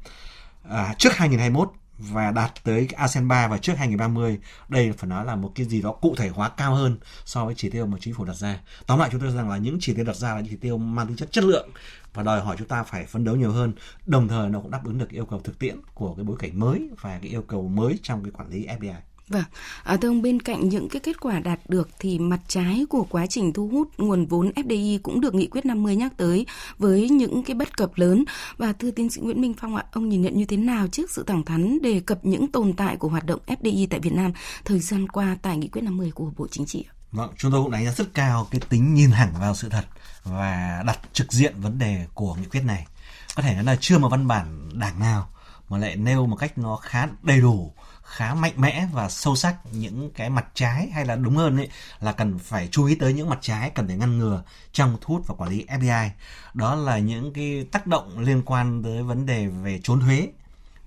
à, 0.70 0.96
trước 0.98 1.14
2021 1.14 1.72
và 1.98 2.32
đạt 2.32 2.52
tới 2.64 2.88
ASEAN 2.96 3.28
3 3.28 3.48
vào 3.48 3.58
trước 3.58 3.74
2030. 3.78 4.40
Đây 4.70 4.92
phải 4.98 5.10
nói 5.10 5.26
là 5.26 5.36
một 5.36 5.52
cái 5.56 5.66
gì 5.66 5.82
đó 5.82 5.92
cụ 5.92 6.16
thể 6.18 6.30
hóa 6.30 6.50
cao 6.50 6.76
hơn 6.76 6.98
so 7.26 7.46
với 7.46 7.56
chỉ 7.58 7.70
tiêu 7.70 7.86
mà 7.86 7.98
chính 8.02 8.14
phủ 8.14 8.26
đặt 8.26 8.36
ra. 8.36 8.60
Tóm 8.88 9.00
lại 9.00 9.10
chúng 9.12 9.22
tôi 9.22 9.32
rằng 9.32 9.50
là 9.50 9.58
những 9.58 9.78
chỉ 9.82 9.94
tiêu 9.94 10.06
đặt 10.06 10.16
ra 10.16 10.34
là 10.34 10.40
những 10.40 10.50
chỉ 10.50 10.58
tiêu 10.62 10.78
mang 10.78 11.08
tính 11.08 11.18
chất 11.18 11.32
chất 11.32 11.44
lượng 11.44 11.70
và 12.14 12.24
đòi 12.24 12.42
hỏi 12.42 12.56
chúng 12.60 12.68
ta 12.68 12.84
phải 12.84 13.06
phấn 13.06 13.24
đấu 13.24 13.36
nhiều 13.36 13.52
hơn. 13.52 13.74
Đồng 14.06 14.28
thời 14.28 14.50
nó 14.50 14.60
cũng 14.60 14.72
đáp 14.72 14.82
ứng 14.86 14.98
được 14.98 15.10
yêu 15.10 15.26
cầu 15.26 15.40
thực 15.44 15.60
tiễn 15.60 15.78
của 15.94 16.14
cái 16.16 16.24
bối 16.24 16.36
cảnh 16.40 16.60
mới 16.60 16.90
và 17.02 17.20
cái 17.20 17.30
yêu 17.30 17.42
cầu 17.42 17.68
mới 17.68 18.00
trong 18.04 18.24
cái 18.24 18.32
quản 18.32 18.50
lý 18.50 18.68
FDI. 18.68 18.94
Vâng, 19.30 19.44
à, 19.84 19.98
thưa 19.98 20.08
ông 20.08 20.22
bên 20.22 20.42
cạnh 20.42 20.70
những 20.70 20.90
cái 20.90 21.00
kết 21.00 21.20
quả 21.20 21.40
đạt 21.40 21.60
được 21.68 21.90
thì 22.00 22.20
mặt 22.20 22.40
trái 22.48 22.86
của 22.90 23.04
quá 23.10 23.26
trình 23.26 23.54
thu 23.54 23.68
hút 23.68 23.90
nguồn 23.98 24.26
vốn 24.26 24.52
FDI 24.56 25.00
cũng 25.04 25.22
được 25.22 25.36
nghị 25.36 25.48
quyết 25.48 25.66
50 25.66 25.96
nhắc 25.96 26.18
tới 26.18 26.46
với 26.78 27.10
những 27.10 27.44
cái 27.44 27.56
bất 27.56 27.78
cập 27.78 27.92
lớn 27.96 28.24
và 28.58 28.74
thưa 28.74 28.92
tiến 28.92 29.10
sĩ 29.10 29.22
Nguyễn 29.22 29.42
Minh 29.42 29.54
Phong 29.54 29.76
ạ, 29.76 29.84
ông 29.92 30.10
nhìn 30.10 30.22
nhận 30.22 30.38
như 30.38 30.46
thế 30.46 30.58
nào 30.58 30.88
trước 30.88 31.12
sự 31.12 31.24
thẳng 31.28 31.46
thắn 31.46 31.82
đề 31.82 32.00
cập 32.00 32.26
những 32.26 32.52
tồn 32.52 32.74
tại 32.74 32.98
của 32.98 33.08
hoạt 33.08 33.26
động 33.26 33.40
FDI 33.48 33.88
tại 33.90 34.00
Việt 34.00 34.14
Nam 34.14 34.32
thời 34.66 34.80
gian 34.80 35.08
qua 35.08 35.38
tại 35.42 35.58
nghị 35.58 35.68
quyết 35.68 35.82
50 35.82 36.12
của 36.12 36.32
Bộ 36.38 36.48
Chính 36.52 36.66
trị? 36.66 36.86
Vâng, 37.12 37.34
chúng 37.38 37.52
tôi 37.52 37.62
cũng 37.64 37.72
đánh 37.72 37.86
giá 37.86 37.92
rất 37.92 38.14
cao 38.14 38.48
cái 38.52 38.62
tính 38.70 38.94
nhìn 38.94 39.12
thẳng 39.12 39.34
vào 39.40 39.56
sự 39.56 39.70
thật 39.70 39.86
và 40.24 40.84
đặt 40.86 41.00
trực 41.14 41.34
diện 41.34 41.62
vấn 41.62 41.80
đề 41.80 42.06
của 42.14 42.36
nghị 42.36 42.46
quyết 42.46 42.62
này. 42.62 42.88
Có 43.36 43.44
thể 43.44 43.54
nói 43.54 43.64
là 43.64 43.78
chưa 43.80 43.98
một 43.98 44.10
văn 44.10 44.28
bản 44.28 44.70
đảng 44.74 45.00
nào 45.00 45.30
mà 45.70 45.78
lại 45.78 45.96
nêu 45.96 46.28
một 46.28 46.36
cách 46.36 46.58
nó 46.58 46.76
khá 46.76 47.08
đầy 47.24 47.42
đủ 47.42 47.74
khá 48.08 48.34
mạnh 48.34 48.54
mẽ 48.56 48.88
và 48.94 49.10
sâu 49.10 49.36
sắc 49.36 49.56
những 49.72 50.12
cái 50.16 50.30
mặt 50.30 50.46
trái 50.54 50.90
hay 50.94 51.06
là 51.06 51.16
đúng 51.16 51.36
hơn 51.36 51.58
ấy 51.58 51.70
là 52.00 52.12
cần 52.12 52.40
phải 52.40 52.68
chú 52.72 52.86
ý 52.86 52.96
tới 52.96 53.14
những 53.14 53.30
mặt 53.30 53.40
trái 53.42 53.70
cần 53.70 53.88
phải 53.88 53.98
ngăn 53.98 54.18
ngừa 54.18 54.44
trong 54.72 54.98
thu 55.02 55.14
hút 55.14 55.28
và 55.28 55.36
quản 55.38 55.50
lý 55.50 55.66
FDI. 55.68 56.10
Đó 56.54 56.76
là 56.76 57.00
những 57.00 57.34
cái 57.34 57.68
tác 57.72 57.88
động 57.88 58.20
liên 58.20 58.42
quan 58.46 58.84
tới 58.84 59.04
vấn 59.04 59.26
đề 59.26 59.48
về 59.48 59.80
trốn 59.84 60.00
thuế, 60.00 60.28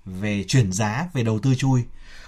về 0.05 0.43
chuyển 0.47 0.71
giá, 0.71 1.07
về 1.13 1.23
đầu 1.23 1.39
tư 1.39 1.55
chui. 1.55 1.83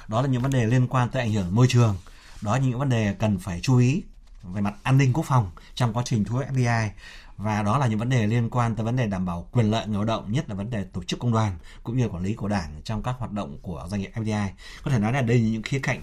Đó 0.08 0.22
là 0.22 0.28
những 0.28 0.42
vấn 0.42 0.52
đề 0.52 0.66
liên 0.66 0.88
quan 0.88 1.10
tới 1.10 1.22
ảnh 1.22 1.34
hưởng 1.34 1.56
môi 1.56 1.68
trường. 1.70 1.98
Đó 2.42 2.58
là 2.58 2.64
những 2.64 2.80
vấn 2.80 2.90
đề 2.90 3.16
cần 3.20 3.40
phải 3.40 3.60
chú 3.62 3.78
ý 3.78 4.04
về 4.44 4.62
mặt 4.62 4.74
an 4.84 4.98
ninh 4.98 5.14
quốc 5.14 5.26
phòng 5.28 5.52
trong 5.76 5.94
quá 5.94 6.04
trình 6.06 6.26
thu 6.26 6.36
hút 6.36 6.46
FDI 6.54 6.90
và 7.38 7.64
đó 7.64 7.78
là 7.78 7.88
những 7.88 8.00
vấn 8.00 8.10
đề 8.10 8.28
liên 8.28 8.50
quan 8.50 8.76
tới 8.76 8.86
vấn 8.86 8.96
đề 8.96 9.08
đảm 9.08 9.26
bảo 9.26 9.48
quyền 9.52 9.72
lợi 9.72 9.88
người 9.88 9.96
lao 9.96 10.06
động, 10.06 10.32
nhất 10.32 10.50
là 10.50 10.56
vấn 10.56 10.70
đề 10.70 10.84
tổ 10.84 11.04
chức 11.04 11.20
công 11.20 11.34
đoàn, 11.34 11.58
cũng 11.84 11.98
như 11.98 12.10
quản 12.10 12.24
lý 12.24 12.34
của 12.34 12.48
đảng 12.48 12.82
trong 12.84 13.04
các 13.04 13.16
hoạt 13.20 13.32
động 13.32 13.58
của 13.62 13.86
doanh 13.90 14.02
nghiệp 14.02 14.12
FDI 14.16 14.50
có 14.84 14.92
thể 14.92 15.00
nói 15.00 15.14
là 15.14 15.22
đây 15.22 15.40
là 15.40 15.50
những 15.50 15.64
khía 15.64 15.80
cạnh 15.80 16.02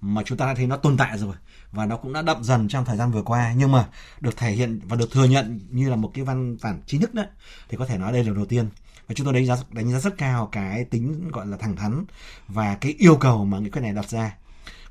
mà 0.00 0.22
chúng 0.24 0.38
ta 0.38 0.46
đã 0.46 0.54
thấy 0.54 0.66
nó 0.66 0.76
tồn 0.76 0.96
tại 0.96 1.18
rồi, 1.18 1.34
và 1.72 1.86
nó 1.86 1.96
cũng 1.96 2.12
đã 2.12 2.22
đậm 2.22 2.44
dần 2.44 2.68
trong 2.68 2.84
thời 2.84 2.96
gian 2.96 3.10
vừa 3.10 3.22
qua. 3.22 3.54
Nhưng 3.56 3.72
mà 3.72 3.88
được 4.20 4.36
thể 4.36 4.50
hiện 4.50 4.80
và 4.84 4.96
được 4.96 5.10
thừa 5.12 5.24
nhận 5.24 5.60
như 5.70 5.90
là 5.90 5.96
một 5.96 6.10
cái 6.14 6.24
văn 6.24 6.56
bản 6.62 6.82
chính 6.86 7.00
thức 7.00 7.14
đấy, 7.14 7.26
thì 7.68 7.76
có 7.76 7.86
thể 7.86 7.98
nói 7.98 8.12
đây 8.12 8.24
là 8.24 8.32
đầu 8.34 8.46
tiên. 8.46 8.68
Và 9.08 9.14
chúng 9.14 9.24
tôi 9.24 9.34
đánh 9.34 9.46
giá 9.46 9.56
đánh 9.70 9.92
giá 9.92 10.00
rất 10.00 10.18
cao 10.18 10.48
cái 10.52 10.84
tính, 10.84 11.28
gọi 11.32 11.46
là, 11.46 11.56
thẳng 11.56 11.76
thắn 11.76 12.04
và 12.48 12.74
cái 12.74 12.94
yêu 12.98 13.16
cầu 13.16 13.44
mà 13.44 13.58
nghị 13.58 13.70
quyết 13.70 13.82
này 13.82 13.92
đặt 13.92 14.08
ra 14.08 14.36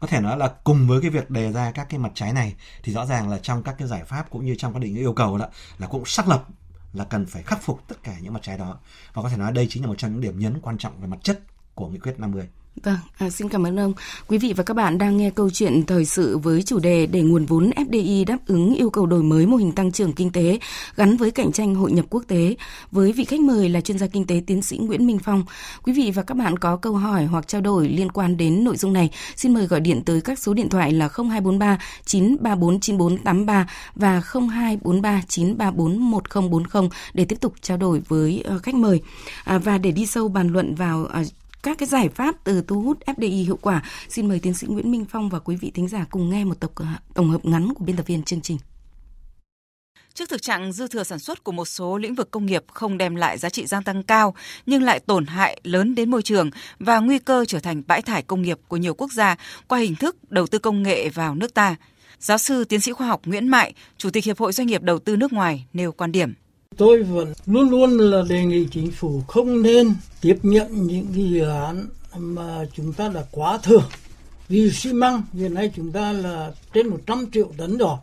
có 0.06 0.12
thể 0.12 0.22
nói 0.22 0.38
là 0.38 0.48
cùng 0.64 0.88
với 0.88 1.02
cái 1.02 1.10
việc 1.10 1.30
đề 1.30 1.52
ra 1.52 1.72
các 1.72 1.88
cái 1.90 2.00
mặt 2.00 2.12
trái 2.16 2.34
này, 2.34 2.56
thì 2.84 2.94
rõ 2.94 3.06
ràng 3.06 3.30
là 3.30 3.40
trong 3.40 3.64
các 3.64 3.76
cái 3.78 3.88
giải 3.88 4.04
pháp 4.04 4.30
cũng 4.30 4.46
như 4.46 4.56
trong 4.58 4.74
các 4.74 4.80
định 4.80 4.96
yêu 4.96 5.14
cầu 5.14 5.38
đó 5.38 5.48
là 5.78 5.88
cũng 5.88 6.06
xác 6.06 6.28
lập 6.28 6.48
là 6.94 7.04
cần 7.04 7.26
phải 7.26 7.44
khắc 7.44 7.62
phục 7.62 7.82
tất 7.88 7.96
cả 8.04 8.16
những 8.22 8.34
mặt 8.34 8.40
trái 8.44 8.58
đó 8.58 8.80
và 9.14 9.22
có 9.22 9.30
thể 9.30 9.38
nói 9.38 9.52
đây 9.52 9.68
chính 9.70 9.84
là 9.84 9.88
một 9.88 9.96
trong 9.98 10.12
những 10.12 10.22
điểm 10.22 10.40
nhấn 10.40 10.62
quan 10.62 10.78
trọng 10.78 11.02
về 11.02 11.08
mặt 11.08 11.18
chất 11.24 11.40
của 11.76 11.88
nghị 11.88 12.00
quyết 12.00 12.20
50. 12.20 12.50
Vâng, 12.84 12.98
à, 13.18 13.30
xin 13.30 13.50
cảm 13.50 13.64
ơn 13.64 13.80
ông. 13.80 13.94
Quý 14.28 14.38
vị 14.38 14.54
và 14.54 14.64
các 14.64 14.74
bạn 14.74 14.98
đang 14.98 15.18
nghe 15.18 15.30
câu 15.30 15.50
chuyện 15.50 15.86
thời 15.86 16.06
sự 16.06 16.38
với 16.38 16.64
chủ 16.64 16.80
đề 16.80 17.06
để 17.06 17.22
nguồn 17.22 17.46
vốn 17.46 17.70
FDI 17.76 18.26
đáp 18.26 18.38
ứng 18.48 18.76
yêu 18.76 18.90
cầu 18.90 19.06
đổi 19.06 19.24
mới 19.24 19.46
mô 19.46 19.58
hình 19.58 19.72
tăng 19.72 19.92
trưởng 19.92 20.14
kinh 20.14 20.32
tế 20.32 20.60
gắn 20.96 21.18
với 21.18 21.32
cạnh 21.32 21.52
tranh 21.52 21.76
hội 21.76 21.92
nhập 21.92 22.06
quốc 22.10 22.24
tế 22.28 22.56
với 22.92 23.12
vị 23.12 23.26
khách 23.26 23.40
mời 23.40 23.70
là 23.70 23.82
chuyên 23.82 23.98
gia 23.98 24.08
kinh 24.08 24.28
tế 24.28 24.42
tiến 24.48 24.62
sĩ 24.62 24.78
Nguyễn 24.78 25.08
Minh 25.08 25.20
Phong. 25.20 25.44
Quý 25.84 25.94
vị 25.94 26.12
và 26.16 26.24
các 26.24 26.38
bạn 26.38 26.60
có 26.60 26.76
câu 26.76 26.94
hỏi 26.94 27.26
hoặc 27.26 27.48
trao 27.48 27.62
đổi 27.62 27.90
liên 27.90 28.12
quan 28.12 28.38
đến 28.38 28.64
nội 28.64 28.78
dung 28.78 28.94
này, 28.94 29.10
xin 29.36 29.54
mời 29.54 29.68
gọi 29.68 29.80
điện 29.80 30.02
tới 30.06 30.22
các 30.22 30.40
số 30.40 30.54
điện 30.54 30.70
thoại 30.70 30.92
là 30.92 31.10
0243 31.18 31.78
934 32.06 32.80
9483 32.80 33.68
và 33.96 34.22
0243 34.52 35.22
934 35.28 36.12
1040 36.12 36.90
để 37.14 37.26
tiếp 37.26 37.38
tục 37.42 37.54
trao 37.62 37.78
đổi 37.78 38.02
với 38.08 38.42
ờ, 38.46 38.60
khách 38.60 38.76
mời. 38.76 39.02
À, 39.44 39.58
và 39.58 39.78
để 39.78 39.92
đi 39.92 40.06
sâu 40.06 40.28
bàn 40.28 40.48
luận 40.48 40.76
vào 40.76 41.06
à, 41.06 41.24
các 41.66 41.78
cái 41.78 41.88
giải 41.88 42.10
pháp 42.10 42.36
từ 42.44 42.64
thu 42.68 42.82
hút 42.82 43.00
FDI 43.06 43.46
hiệu 43.46 43.60
quả. 43.62 43.84
Xin 44.10 44.28
mời 44.28 44.40
tiến 44.40 44.54
sĩ 44.54 44.68
Nguyễn 44.68 44.92
Minh 44.92 45.06
Phong 45.10 45.30
và 45.30 45.40
quý 45.40 45.56
vị 45.56 45.72
thính 45.74 45.88
giả 45.88 46.06
cùng 46.10 46.30
nghe 46.30 46.44
một 46.46 46.60
tập 46.60 46.72
tổng 47.14 47.30
hợp 47.30 47.46
ngắn 47.46 47.74
của 47.74 47.84
biên 47.86 47.96
tập 47.96 48.08
viên 48.08 48.24
chương 48.24 48.42
trình. 48.42 48.58
Trước 50.14 50.30
thực 50.30 50.42
trạng 50.42 50.72
dư 50.72 50.88
thừa 50.88 51.04
sản 51.04 51.20
xuất 51.20 51.44
của 51.44 51.52
một 51.52 51.66
số 51.66 51.98
lĩnh 51.98 52.16
vực 52.16 52.32
công 52.32 52.46
nghiệp 52.46 52.64
không 52.74 52.98
đem 52.98 53.16
lại 53.16 53.38
giá 53.38 53.50
trị 53.50 53.66
gia 53.66 53.82
tăng 53.82 54.04
cao 54.04 54.36
nhưng 54.66 54.84
lại 54.84 55.00
tổn 55.00 55.26
hại 55.26 55.62
lớn 55.64 55.96
đến 55.96 56.12
môi 56.12 56.22
trường 56.22 56.50
và 56.80 57.00
nguy 57.00 57.20
cơ 57.20 57.46
trở 57.46 57.60
thành 57.60 57.84
bãi 57.88 58.02
thải 58.02 58.22
công 58.22 58.42
nghiệp 58.42 58.60
của 58.68 58.78
nhiều 58.78 58.94
quốc 58.94 59.12
gia 59.14 59.36
qua 59.68 59.80
hình 59.80 59.96
thức 59.96 60.32
đầu 60.32 60.48
tư 60.48 60.60
công 60.60 60.84
nghệ 60.84 61.10
vào 61.10 61.36
nước 61.36 61.54
ta, 61.54 61.76
giáo 62.20 62.38
sư 62.38 62.64
tiến 62.64 62.82
sĩ 62.82 62.92
khoa 62.92 63.08
học 63.08 63.22
Nguyễn 63.26 63.48
Mại, 63.48 63.74
Chủ 63.98 64.10
tịch 64.10 64.26
Hiệp 64.26 64.40
hội 64.40 64.52
Doanh 64.52 64.68
nghiệp 64.68 64.82
Đầu 64.82 65.00
tư 65.00 65.16
nước 65.16 65.34
ngoài 65.34 65.66
nêu 65.74 65.92
quan 65.92 66.12
điểm. 66.12 66.34
Tôi 66.78 67.04
vẫn 67.04 67.34
luôn 67.46 67.70
luôn 67.70 67.98
là 67.98 68.22
đề 68.30 68.46
nghị 68.46 68.68
chính 68.72 68.92
phủ 68.92 69.22
không 69.28 69.62
nên 69.62 69.94
tiếp 70.22 70.38
nhận 70.44 70.88
những 70.88 71.06
cái 71.16 71.30
dự 71.30 71.42
án 71.42 71.86
mà 72.18 72.66
chúng 72.76 72.94
ta 72.94 73.10
đã 73.10 73.24
quá 73.32 73.58
thừa. 73.58 73.84
Vì 74.48 74.72
xi 74.72 74.94
măng 74.94 75.22
hiện 75.34 75.54
nay 75.54 75.72
chúng 75.76 75.92
ta 75.92 76.12
là 76.12 76.52
trên 76.74 76.88
100 76.88 77.26
triệu 77.34 77.52
tấn 77.58 77.78
rồi. 77.78 77.98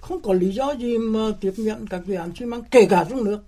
Không 0.00 0.20
có 0.20 0.32
lý 0.32 0.52
do 0.52 0.70
gì 0.70 0.98
mà 0.98 1.20
tiếp 1.40 1.52
nhận 1.56 1.86
các 1.86 2.00
dự 2.06 2.14
án 2.14 2.32
xi 2.38 2.44
măng, 2.44 2.62
kể 2.70 2.86
cả 2.90 3.06
trong 3.10 3.24
nước. 3.24 3.38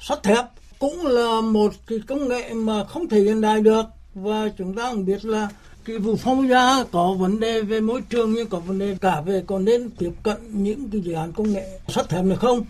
Sắt 0.00 0.22
thép 0.22 0.44
cũng 0.78 1.06
là 1.06 1.40
một 1.40 1.72
cái 1.86 1.98
công 2.06 2.28
nghệ 2.28 2.54
mà 2.54 2.84
không 2.84 3.08
thể 3.08 3.20
hiện 3.20 3.40
đại 3.40 3.60
được 3.60 3.84
và 4.14 4.48
chúng 4.58 4.74
ta 4.74 4.92
cũng 4.92 5.04
biết 5.04 5.24
là 5.24 5.48
cái 5.84 5.98
vụ 5.98 6.16
phong 6.16 6.48
gia 6.48 6.84
có 6.92 7.12
vấn 7.12 7.40
đề 7.40 7.62
về 7.62 7.80
môi 7.80 8.00
trường, 8.10 8.32
nhưng 8.32 8.48
có 8.48 8.60
vấn 8.60 8.78
đề 8.78 8.96
cả 9.00 9.20
về 9.20 9.42
còn 9.46 9.64
nên 9.64 9.90
tiếp 9.90 10.12
cận 10.22 10.36
những 10.52 10.90
cái 10.90 11.00
dự 11.00 11.12
án 11.12 11.32
công 11.32 11.52
nghệ 11.52 11.80
sắt 11.88 12.08
thép 12.08 12.24
này 12.24 12.36
không 12.36 12.64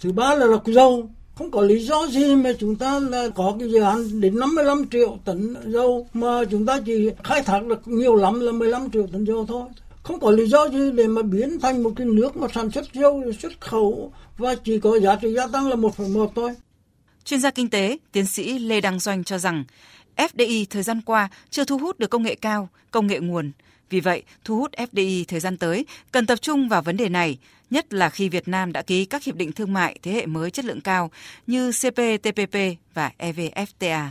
thứ 0.00 0.12
ba 0.12 0.34
là 0.34 0.46
lọc 0.46 0.66
dầu 0.66 1.10
không 1.34 1.50
có 1.50 1.60
lý 1.60 1.78
do 1.78 2.06
gì 2.06 2.34
mà 2.34 2.50
chúng 2.58 2.76
ta 2.76 3.00
là 3.00 3.28
có 3.34 3.56
cái 3.58 3.70
dự 3.70 3.80
án 3.80 4.20
đến 4.20 4.38
55 4.38 4.88
triệu 4.90 5.18
tấn 5.24 5.56
dầu 5.66 6.06
mà 6.14 6.44
chúng 6.50 6.66
ta 6.66 6.80
chỉ 6.86 7.10
khai 7.24 7.42
thác 7.42 7.66
được 7.66 7.88
nhiều 7.88 8.16
lắm 8.16 8.40
là 8.40 8.52
15 8.52 8.90
triệu 8.90 9.06
tấn 9.12 9.24
dầu 9.24 9.46
thôi 9.48 9.68
không 10.04 10.20
có 10.20 10.30
lý 10.30 10.46
do 10.46 10.68
gì 10.68 10.92
để 10.94 11.06
mà 11.06 11.22
biến 11.22 11.60
thành 11.60 11.82
một 11.82 11.92
cái 11.96 12.06
nước 12.06 12.36
mà 12.36 12.46
sản 12.54 12.70
xuất 12.70 12.84
dầu 12.92 13.22
xuất 13.38 13.60
khẩu 13.60 14.12
và 14.38 14.54
chỉ 14.64 14.80
có 14.80 15.00
giá 15.00 15.16
trị 15.16 15.34
gia 15.36 15.46
tăng 15.46 15.68
là 15.68 15.76
một 15.76 15.96
phần 15.96 16.12
một 16.12 16.32
thôi. 16.34 16.54
Chuyên 17.24 17.40
gia 17.40 17.50
kinh 17.50 17.70
tế, 17.70 17.98
tiến 18.12 18.26
sĩ 18.26 18.58
Lê 18.58 18.80
Đăng 18.80 19.00
Doanh 19.00 19.24
cho 19.24 19.38
rằng 19.38 19.64
FDI 20.16 20.64
thời 20.70 20.82
gian 20.82 21.00
qua 21.00 21.28
chưa 21.50 21.64
thu 21.64 21.78
hút 21.78 21.98
được 21.98 22.10
công 22.10 22.22
nghệ 22.22 22.34
cao, 22.34 22.68
công 22.90 23.06
nghệ 23.06 23.20
nguồn. 23.20 23.52
Vì 23.90 24.00
vậy, 24.00 24.22
thu 24.44 24.56
hút 24.56 24.72
FDI 24.72 25.24
thời 25.28 25.40
gian 25.40 25.56
tới 25.56 25.86
cần 26.12 26.26
tập 26.26 26.42
trung 26.42 26.68
vào 26.68 26.82
vấn 26.82 26.96
đề 26.96 27.08
này, 27.08 27.38
nhất 27.74 27.94
là 27.94 28.08
khi 28.08 28.28
Việt 28.28 28.48
Nam 28.48 28.72
đã 28.72 28.82
ký 28.82 29.04
các 29.04 29.24
hiệp 29.24 29.36
định 29.36 29.50
thương 29.56 29.72
mại 29.72 29.98
thế 30.02 30.10
hệ 30.12 30.26
mới 30.26 30.50
chất 30.50 30.64
lượng 30.64 30.80
cao 30.84 31.08
như 31.46 31.70
CPTPP 31.70 32.56
và 32.94 33.10
EVFTA. 33.18 34.06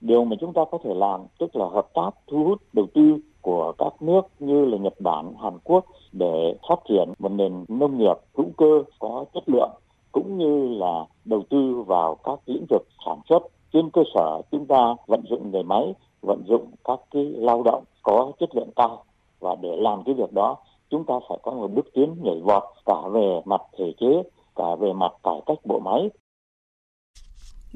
Điều 0.00 0.24
mà 0.24 0.36
chúng 0.40 0.52
ta 0.52 0.62
có 0.70 0.78
thể 0.84 0.90
làm 0.94 1.20
tức 1.38 1.56
là 1.56 1.64
hợp 1.64 1.88
tác 1.94 2.10
thu 2.30 2.44
hút 2.44 2.62
đầu 2.72 2.86
tư 2.94 3.16
của 3.40 3.72
các 3.78 4.02
nước 4.02 4.20
như 4.38 4.64
là 4.64 4.78
Nhật 4.78 5.00
Bản, 5.00 5.34
Hàn 5.42 5.58
Quốc 5.64 5.84
để 6.12 6.54
phát 6.68 6.78
triển 6.88 7.12
một 7.18 7.28
nền 7.28 7.64
nông 7.68 7.98
nghiệp 7.98 8.16
hữu 8.34 8.50
cơ 8.56 8.82
có 8.98 9.24
chất 9.34 9.42
lượng 9.46 9.70
cũng 10.12 10.38
như 10.38 10.78
là 10.78 11.04
đầu 11.24 11.42
tư 11.50 11.82
vào 11.86 12.14
các 12.24 12.38
lĩnh 12.46 12.66
vực 12.70 12.82
sản 13.06 13.18
xuất 13.28 13.42
trên 13.72 13.90
cơ 13.90 14.02
sở 14.14 14.42
chúng 14.50 14.66
ta 14.66 14.94
vận 15.06 15.22
dụng 15.30 15.50
người 15.50 15.62
máy, 15.62 15.94
vận 16.22 16.42
dụng 16.48 16.66
các 16.84 16.98
cái 17.10 17.24
lao 17.24 17.62
động 17.62 17.84
có 18.02 18.32
chất 18.40 18.56
lượng 18.56 18.70
cao 18.76 19.04
và 19.40 19.56
để 19.62 19.76
làm 19.76 20.02
cái 20.04 20.14
việc 20.14 20.32
đó 20.32 20.56
chúng 20.92 21.04
ta 21.04 21.14
phải 21.28 21.38
có 21.42 21.50
một 21.50 21.70
bước 21.74 21.86
tiến 21.94 22.16
nhảy 22.22 22.40
vọt 22.44 22.62
cả 22.86 23.08
về 23.12 23.40
mặt 23.44 23.60
thể 23.78 23.92
chế, 24.00 24.22
cả 24.56 24.64
về 24.80 24.92
mặt 24.92 25.12
cải 25.22 25.40
cách 25.46 25.58
bộ 25.64 25.78
máy. 25.78 26.10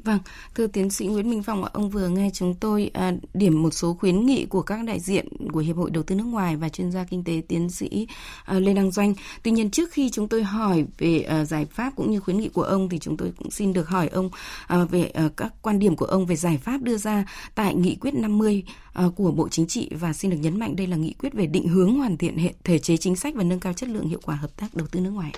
Vâng, 0.07 0.19
thưa 0.55 0.67
tiến 0.67 0.89
sĩ 0.89 1.05
Nguyễn 1.05 1.29
Minh 1.29 1.43
Phong, 1.43 1.65
ông 1.65 1.89
vừa 1.89 2.09
nghe 2.09 2.29
chúng 2.33 2.55
tôi 2.55 2.91
à, 2.93 3.13
điểm 3.33 3.61
một 3.61 3.73
số 3.73 3.93
khuyến 3.93 4.25
nghị 4.25 4.45
của 4.45 4.61
các 4.61 4.83
đại 4.85 4.99
diện 4.99 5.27
của 5.51 5.59
Hiệp 5.59 5.75
hội 5.75 5.89
Đầu 5.91 6.03
tư 6.03 6.15
nước 6.15 6.23
ngoài 6.23 6.55
và 6.55 6.69
chuyên 6.69 6.91
gia 6.91 7.03
kinh 7.03 7.23
tế 7.23 7.41
tiến 7.47 7.69
sĩ 7.69 8.07
à, 8.45 8.59
Lê 8.59 8.73
Đăng 8.73 8.91
Doanh. 8.91 9.13
Tuy 9.43 9.51
nhiên 9.51 9.71
trước 9.71 9.91
khi 9.91 10.09
chúng 10.09 10.27
tôi 10.27 10.43
hỏi 10.43 10.85
về 10.97 11.19
à, 11.19 11.45
giải 11.45 11.65
pháp 11.65 11.93
cũng 11.95 12.11
như 12.11 12.19
khuyến 12.19 12.37
nghị 12.37 12.49
của 12.49 12.63
ông 12.63 12.89
thì 12.89 12.99
chúng 12.99 13.17
tôi 13.17 13.31
cũng 13.37 13.51
xin 13.51 13.73
được 13.73 13.89
hỏi 13.89 14.07
ông 14.07 14.29
à, 14.67 14.85
về 14.85 15.03
à, 15.03 15.29
các 15.37 15.53
quan 15.61 15.79
điểm 15.79 15.95
của 15.95 16.05
ông 16.05 16.25
về 16.25 16.35
giải 16.35 16.57
pháp 16.57 16.81
đưa 16.81 16.97
ra 16.97 17.25
tại 17.55 17.75
nghị 17.75 17.95
quyết 17.95 18.13
50 18.13 18.63
à, 18.93 19.03
của 19.15 19.31
Bộ 19.31 19.49
Chính 19.49 19.67
trị 19.67 19.89
và 19.99 20.13
xin 20.13 20.31
được 20.31 20.37
nhấn 20.41 20.59
mạnh 20.59 20.75
đây 20.75 20.87
là 20.87 20.97
nghị 20.97 21.13
quyết 21.13 21.33
về 21.33 21.47
định 21.47 21.67
hướng 21.67 21.95
hoàn 21.95 22.17
thiện 22.17 22.37
hệ 22.37 22.53
thể 22.63 22.79
chế 22.79 22.97
chính 22.97 23.15
sách 23.15 23.35
và 23.35 23.43
nâng 23.43 23.59
cao 23.59 23.73
chất 23.73 23.89
lượng 23.89 24.07
hiệu 24.07 24.19
quả 24.23 24.35
hợp 24.35 24.57
tác 24.57 24.75
đầu 24.75 24.87
tư 24.87 24.99
nước 24.99 25.11
ngoài. 25.11 25.31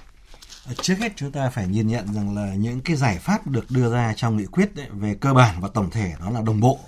Ờ, 0.65 0.73
trước 0.81 0.95
hết 0.99 1.13
chúng 1.15 1.31
ta 1.31 1.49
phải 1.49 1.67
nhìn 1.67 1.87
nhận 1.87 2.13
rằng 2.13 2.35
là 2.35 2.55
những 2.55 2.81
cái 2.81 2.95
giải 2.95 3.17
pháp 3.17 3.47
được 3.47 3.71
đưa 3.71 3.91
ra 3.91 4.13
trong 4.15 4.37
nghị 4.37 4.45
quyết 4.45 4.75
ấy, 4.75 4.89
về 4.89 5.15
cơ 5.15 5.33
bản 5.33 5.61
và 5.61 5.69
tổng 5.73 5.89
thể 5.89 6.13
đó 6.19 6.29
là 6.29 6.41
đồng 6.41 6.59
bộ, 6.59 6.79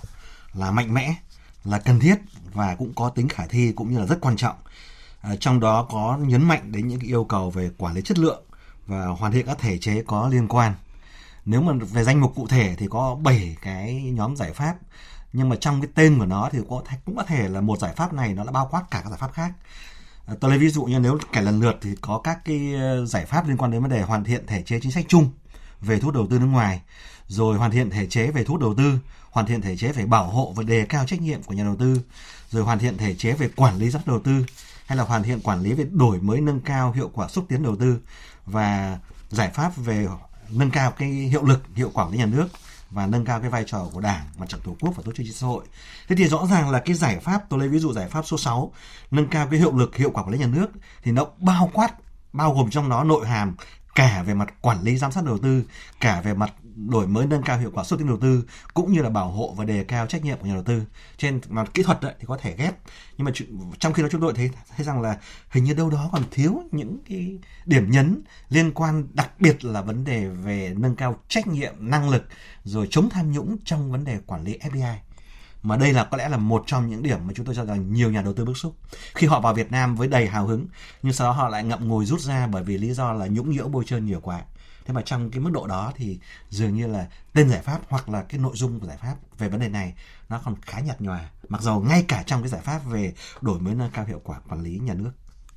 là 0.54 0.70
mạnh 0.70 0.94
mẽ, 0.94 1.14
là 1.64 1.78
cần 1.78 2.00
thiết 2.00 2.16
và 2.52 2.74
cũng 2.74 2.94
có 2.94 3.08
tính 3.08 3.28
khả 3.28 3.46
thi 3.46 3.72
cũng 3.76 3.92
như 3.92 3.98
là 3.98 4.06
rất 4.06 4.18
quan 4.20 4.36
trọng. 4.36 4.56
À, 5.20 5.36
trong 5.40 5.60
đó 5.60 5.86
có 5.90 6.18
nhấn 6.20 6.42
mạnh 6.42 6.72
đến 6.72 6.88
những 6.88 7.00
yêu 7.00 7.24
cầu 7.24 7.50
về 7.50 7.70
quản 7.78 7.94
lý 7.94 8.02
chất 8.02 8.18
lượng 8.18 8.42
và 8.86 9.06
hoàn 9.06 9.32
thiện 9.32 9.46
các 9.46 9.58
thể 9.58 9.78
chế 9.78 10.02
có 10.06 10.28
liên 10.28 10.48
quan. 10.48 10.74
Nếu 11.44 11.62
mà 11.62 11.72
về 11.92 12.04
danh 12.04 12.20
mục 12.20 12.32
cụ 12.36 12.46
thể 12.46 12.74
thì 12.78 12.86
có 12.90 13.14
7 13.22 13.56
cái 13.62 13.94
nhóm 13.94 14.36
giải 14.36 14.52
pháp 14.52 14.76
nhưng 15.32 15.48
mà 15.48 15.56
trong 15.56 15.80
cái 15.80 15.90
tên 15.94 16.18
của 16.18 16.26
nó 16.26 16.48
thì 16.52 16.58
có 16.68 16.82
cũng 17.04 17.16
có 17.16 17.22
thể 17.22 17.48
là 17.48 17.60
một 17.60 17.78
giải 17.78 17.92
pháp 17.96 18.12
này 18.12 18.34
nó 18.34 18.44
đã 18.44 18.52
bao 18.52 18.68
quát 18.70 18.82
cả 18.90 19.00
các 19.04 19.10
giải 19.10 19.18
pháp 19.18 19.32
khác 19.32 19.52
Ờ, 20.26 20.36
tôi 20.40 20.50
lấy 20.50 20.58
ví 20.58 20.68
dụ 20.68 20.84
như 20.84 20.98
nếu 20.98 21.18
kể 21.32 21.40
lần 21.40 21.60
lượt 21.60 21.78
thì 21.82 21.90
có 22.00 22.18
các 22.18 22.44
cái 22.44 22.74
ờ, 22.74 23.06
giải 23.06 23.26
pháp 23.26 23.48
liên 23.48 23.56
quan 23.56 23.70
đến 23.70 23.82
vấn 23.82 23.90
đề 23.90 24.02
hoàn 24.02 24.24
thiện 24.24 24.46
thể 24.46 24.62
chế 24.62 24.80
chính 24.80 24.92
sách 24.92 25.04
chung 25.08 25.30
về 25.80 26.00
thu 26.00 26.06
hút 26.06 26.14
đầu 26.14 26.26
tư 26.30 26.38
nước 26.38 26.46
ngoài, 26.46 26.80
rồi 27.28 27.58
hoàn 27.58 27.70
thiện 27.70 27.90
thể 27.90 28.06
chế 28.06 28.30
về 28.30 28.44
thu 28.44 28.52
hút 28.54 28.60
đầu 28.60 28.74
tư, 28.74 28.98
hoàn 29.30 29.46
thiện 29.46 29.60
thể 29.60 29.76
chế 29.76 29.92
về 29.92 30.06
bảo 30.06 30.24
hộ 30.26 30.52
và 30.56 30.62
đề 30.62 30.84
cao 30.84 31.06
trách 31.06 31.20
nhiệm 31.20 31.42
của 31.42 31.54
nhà 31.54 31.64
đầu 31.64 31.76
tư, 31.76 32.00
rồi 32.50 32.62
hoàn 32.62 32.78
thiện 32.78 32.96
thể 32.96 33.14
chế 33.14 33.32
về 33.32 33.48
quản 33.56 33.78
lý 33.78 33.90
giám 33.90 34.02
đầu 34.06 34.20
tư, 34.20 34.44
hay 34.86 34.98
là 34.98 35.04
hoàn 35.04 35.22
thiện 35.22 35.40
quản 35.40 35.62
lý 35.62 35.72
về 35.72 35.84
đổi 35.92 36.20
mới 36.20 36.40
nâng 36.40 36.60
cao 36.60 36.92
hiệu 36.92 37.10
quả 37.14 37.28
xúc 37.28 37.44
tiến 37.48 37.62
đầu 37.62 37.76
tư 37.76 37.98
và 38.46 38.98
giải 39.30 39.50
pháp 39.54 39.76
về 39.76 40.06
nâng 40.50 40.70
cao 40.70 40.90
cái 40.90 41.08
hiệu 41.08 41.44
lực 41.44 41.62
hiệu 41.74 41.90
quả 41.94 42.04
của 42.04 42.14
nhà 42.14 42.26
nước 42.26 42.48
và 42.92 43.06
nâng 43.06 43.24
cao 43.24 43.40
cái 43.40 43.50
vai 43.50 43.64
trò 43.66 43.86
của 43.92 44.00
Đảng, 44.00 44.24
Mặt 44.38 44.48
trận 44.48 44.60
Tổ 44.64 44.76
quốc 44.80 44.92
và 44.96 45.02
tổ 45.06 45.12
chức 45.12 45.26
chính 45.26 45.32
xã 45.32 45.46
hội. 45.46 45.64
Thế 46.08 46.16
thì 46.16 46.28
rõ 46.28 46.46
ràng 46.46 46.70
là 46.70 46.78
cái 46.78 46.94
giải 46.94 47.18
pháp 47.18 47.42
tôi 47.48 47.60
lấy 47.60 47.68
ví 47.68 47.78
dụ 47.78 47.92
giải 47.92 48.08
pháp 48.08 48.26
số 48.26 48.38
6 48.38 48.72
nâng 49.10 49.28
cao 49.28 49.46
cái 49.50 49.60
hiệu 49.60 49.76
lực 49.76 49.96
hiệu 49.96 50.10
quả 50.10 50.22
quản 50.22 50.32
lý 50.32 50.38
nhà 50.38 50.46
nước 50.46 50.66
thì 51.02 51.12
nó 51.12 51.26
bao 51.38 51.70
quát 51.72 51.94
bao 52.32 52.54
gồm 52.54 52.70
trong 52.70 52.88
nó 52.88 53.04
nội 53.04 53.26
hàm 53.26 53.54
cả 53.94 54.22
về 54.22 54.34
mặt 54.34 54.54
quản 54.60 54.82
lý 54.82 54.96
giám 54.96 55.12
sát 55.12 55.24
đầu 55.24 55.38
tư, 55.38 55.64
cả 56.00 56.20
về 56.20 56.34
mặt 56.34 56.52
đổi 56.76 57.06
mới 57.06 57.26
nâng 57.26 57.42
cao 57.42 57.58
hiệu 57.58 57.70
quả 57.74 57.84
xúc 57.84 57.98
tiến 57.98 58.08
đầu 58.08 58.18
tư 58.20 58.44
cũng 58.74 58.92
như 58.92 59.02
là 59.02 59.10
bảo 59.10 59.28
hộ 59.30 59.54
và 59.56 59.64
đề 59.64 59.84
cao 59.84 60.06
trách 60.06 60.24
nhiệm 60.24 60.38
của 60.38 60.46
nhà 60.46 60.54
đầu 60.54 60.62
tư. 60.62 60.82
Trên 61.16 61.40
mặt 61.48 61.70
kỹ 61.74 61.82
thuật 61.82 62.00
đấy, 62.00 62.14
thì 62.18 62.24
có 62.28 62.36
thể 62.36 62.54
ghép 62.56 62.74
nhưng 63.18 63.24
mà 63.24 63.32
trong 63.78 63.92
khi 63.92 64.02
đó 64.02 64.08
chúng 64.12 64.20
tôi 64.20 64.32
thấy 64.34 64.50
thấy 64.76 64.86
rằng 64.86 65.00
là 65.00 65.18
hình 65.50 65.64
như 65.64 65.74
đâu 65.74 65.90
đó 65.90 66.08
còn 66.12 66.22
thiếu 66.30 66.62
những 66.72 66.98
cái 67.08 67.38
điểm 67.64 67.90
nhấn 67.90 68.22
liên 68.48 68.72
quan 68.74 69.06
đặc 69.12 69.30
biệt 69.40 69.64
là 69.64 69.82
vấn 69.82 70.04
đề 70.04 70.28
về 70.28 70.74
nâng 70.78 70.96
cao 70.96 71.16
trách 71.28 71.46
nhiệm 71.46 71.74
năng 71.78 72.10
lực 72.10 72.24
rồi 72.64 72.88
chống 72.90 73.10
tham 73.10 73.32
nhũng 73.32 73.56
trong 73.64 73.92
vấn 73.92 74.04
đề 74.04 74.18
quản 74.26 74.44
lý 74.44 74.58
FDI 74.58 74.96
mà 75.62 75.76
đây 75.76 75.92
là 75.92 76.04
có 76.04 76.16
lẽ 76.16 76.28
là 76.28 76.36
một 76.36 76.64
trong 76.66 76.90
những 76.90 77.02
điểm 77.02 77.18
mà 77.26 77.32
chúng 77.36 77.46
tôi 77.46 77.54
cho 77.54 77.64
rằng 77.64 77.92
nhiều 77.92 78.10
nhà 78.10 78.22
đầu 78.22 78.32
tư 78.32 78.44
bức 78.44 78.56
xúc. 78.56 78.76
Khi 79.14 79.26
họ 79.26 79.40
vào 79.40 79.54
Việt 79.54 79.72
Nam 79.72 79.96
với 79.96 80.08
đầy 80.08 80.26
hào 80.26 80.46
hứng 80.46 80.66
nhưng 81.02 81.12
sau 81.12 81.28
đó 81.28 81.32
họ 81.32 81.48
lại 81.48 81.64
ngậm 81.64 81.88
ngùi 81.88 82.06
rút 82.06 82.20
ra 82.20 82.46
bởi 82.46 82.62
vì 82.62 82.78
lý 82.78 82.92
do 82.92 83.12
là 83.12 83.26
nhũng 83.26 83.50
nhiễu 83.50 83.68
bôi 83.68 83.84
trơn 83.84 84.06
nhiều 84.06 84.20
quá 84.20 84.42
thế 84.84 84.94
mà 84.94 85.02
trong 85.02 85.30
cái 85.30 85.40
mức 85.40 85.50
độ 85.52 85.66
đó 85.66 85.92
thì 85.96 86.18
dường 86.50 86.74
như 86.74 86.86
là 86.86 87.06
tên 87.32 87.50
giải 87.50 87.62
pháp 87.62 87.80
hoặc 87.88 88.08
là 88.08 88.22
cái 88.22 88.40
nội 88.40 88.52
dung 88.54 88.80
của 88.80 88.86
giải 88.86 88.96
pháp 88.96 89.14
về 89.38 89.48
vấn 89.48 89.60
đề 89.60 89.68
này 89.68 89.94
nó 90.28 90.40
còn 90.44 90.54
khá 90.62 90.80
nhạt 90.80 91.00
nhòa 91.00 91.30
mặc 91.48 91.62
dù 91.62 91.80
ngay 91.80 92.04
cả 92.08 92.22
trong 92.26 92.42
cái 92.42 92.48
giải 92.48 92.60
pháp 92.60 92.80
về 92.90 93.14
đổi 93.40 93.60
mới 93.60 93.74
nâng 93.74 93.90
cao 93.90 94.04
hiệu 94.04 94.20
quả 94.24 94.40
quản 94.48 94.62
lý 94.62 94.78
nhà 94.78 94.94
nước 94.94 95.10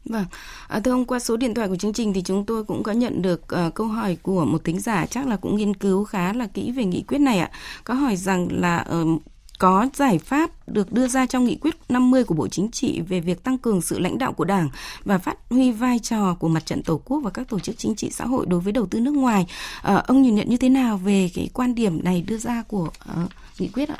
Vâng, 0.09 0.25
à, 0.67 0.79
thưa 0.79 0.91
ông 0.91 1.05
qua 1.05 1.19
số 1.19 1.37
điện 1.37 1.53
thoại 1.53 1.67
của 1.67 1.75
chương 1.75 1.93
trình 1.93 2.13
thì 2.13 2.21
chúng 2.21 2.45
tôi 2.45 2.63
cũng 2.63 2.83
có 2.83 2.91
nhận 2.91 3.21
được 3.21 3.41
uh, 3.67 3.73
câu 3.73 3.87
hỏi 3.87 4.17
của 4.21 4.45
một 4.45 4.63
tính 4.63 4.79
giả 4.79 5.05
chắc 5.05 5.27
là 5.27 5.35
cũng 5.35 5.55
nghiên 5.57 5.73
cứu 5.73 6.03
khá 6.03 6.33
là 6.33 6.47
kỹ 6.47 6.71
về 6.71 6.85
nghị 6.85 7.03
quyết 7.03 7.17
này 7.17 7.39
ạ. 7.39 7.51
Có 7.83 7.93
hỏi 7.93 8.15
rằng 8.15 8.47
là 8.51 8.85
uh, 9.01 9.21
có 9.59 9.87
giải 9.93 10.19
pháp 10.19 10.49
được 10.67 10.91
đưa 10.91 11.07
ra 11.07 11.25
trong 11.25 11.45
nghị 11.45 11.55
quyết 11.55 11.75
50 11.89 12.23
của 12.23 12.35
Bộ 12.35 12.47
Chính 12.47 12.71
trị 12.71 13.01
về 13.01 13.19
việc 13.19 13.43
tăng 13.43 13.57
cường 13.57 13.81
sự 13.81 13.99
lãnh 13.99 14.17
đạo 14.17 14.33
của 14.33 14.45
Đảng 14.45 14.69
và 15.05 15.17
phát 15.17 15.37
huy 15.49 15.71
vai 15.71 15.99
trò 15.99 16.33
của 16.33 16.47
mặt 16.47 16.65
trận 16.65 16.83
Tổ 16.83 17.01
quốc 17.05 17.19
và 17.19 17.29
các 17.29 17.49
tổ 17.49 17.59
chức 17.59 17.77
chính 17.77 17.95
trị 17.95 18.09
xã 18.11 18.25
hội 18.25 18.45
đối 18.45 18.59
với 18.59 18.73
đầu 18.73 18.85
tư 18.85 18.99
nước 18.99 19.13
ngoài. 19.13 19.47
À, 19.81 19.95
ông 19.95 20.21
nhìn 20.21 20.35
nhận 20.35 20.49
như 20.49 20.57
thế 20.57 20.69
nào 20.69 20.97
về 20.97 21.29
cái 21.33 21.49
quan 21.53 21.75
điểm 21.75 22.03
này 22.03 22.21
đưa 22.21 22.37
ra 22.37 22.63
của 22.67 22.89
uh, 23.23 23.31
nghị 23.59 23.67
quyết 23.67 23.89
ạ? 23.89 23.97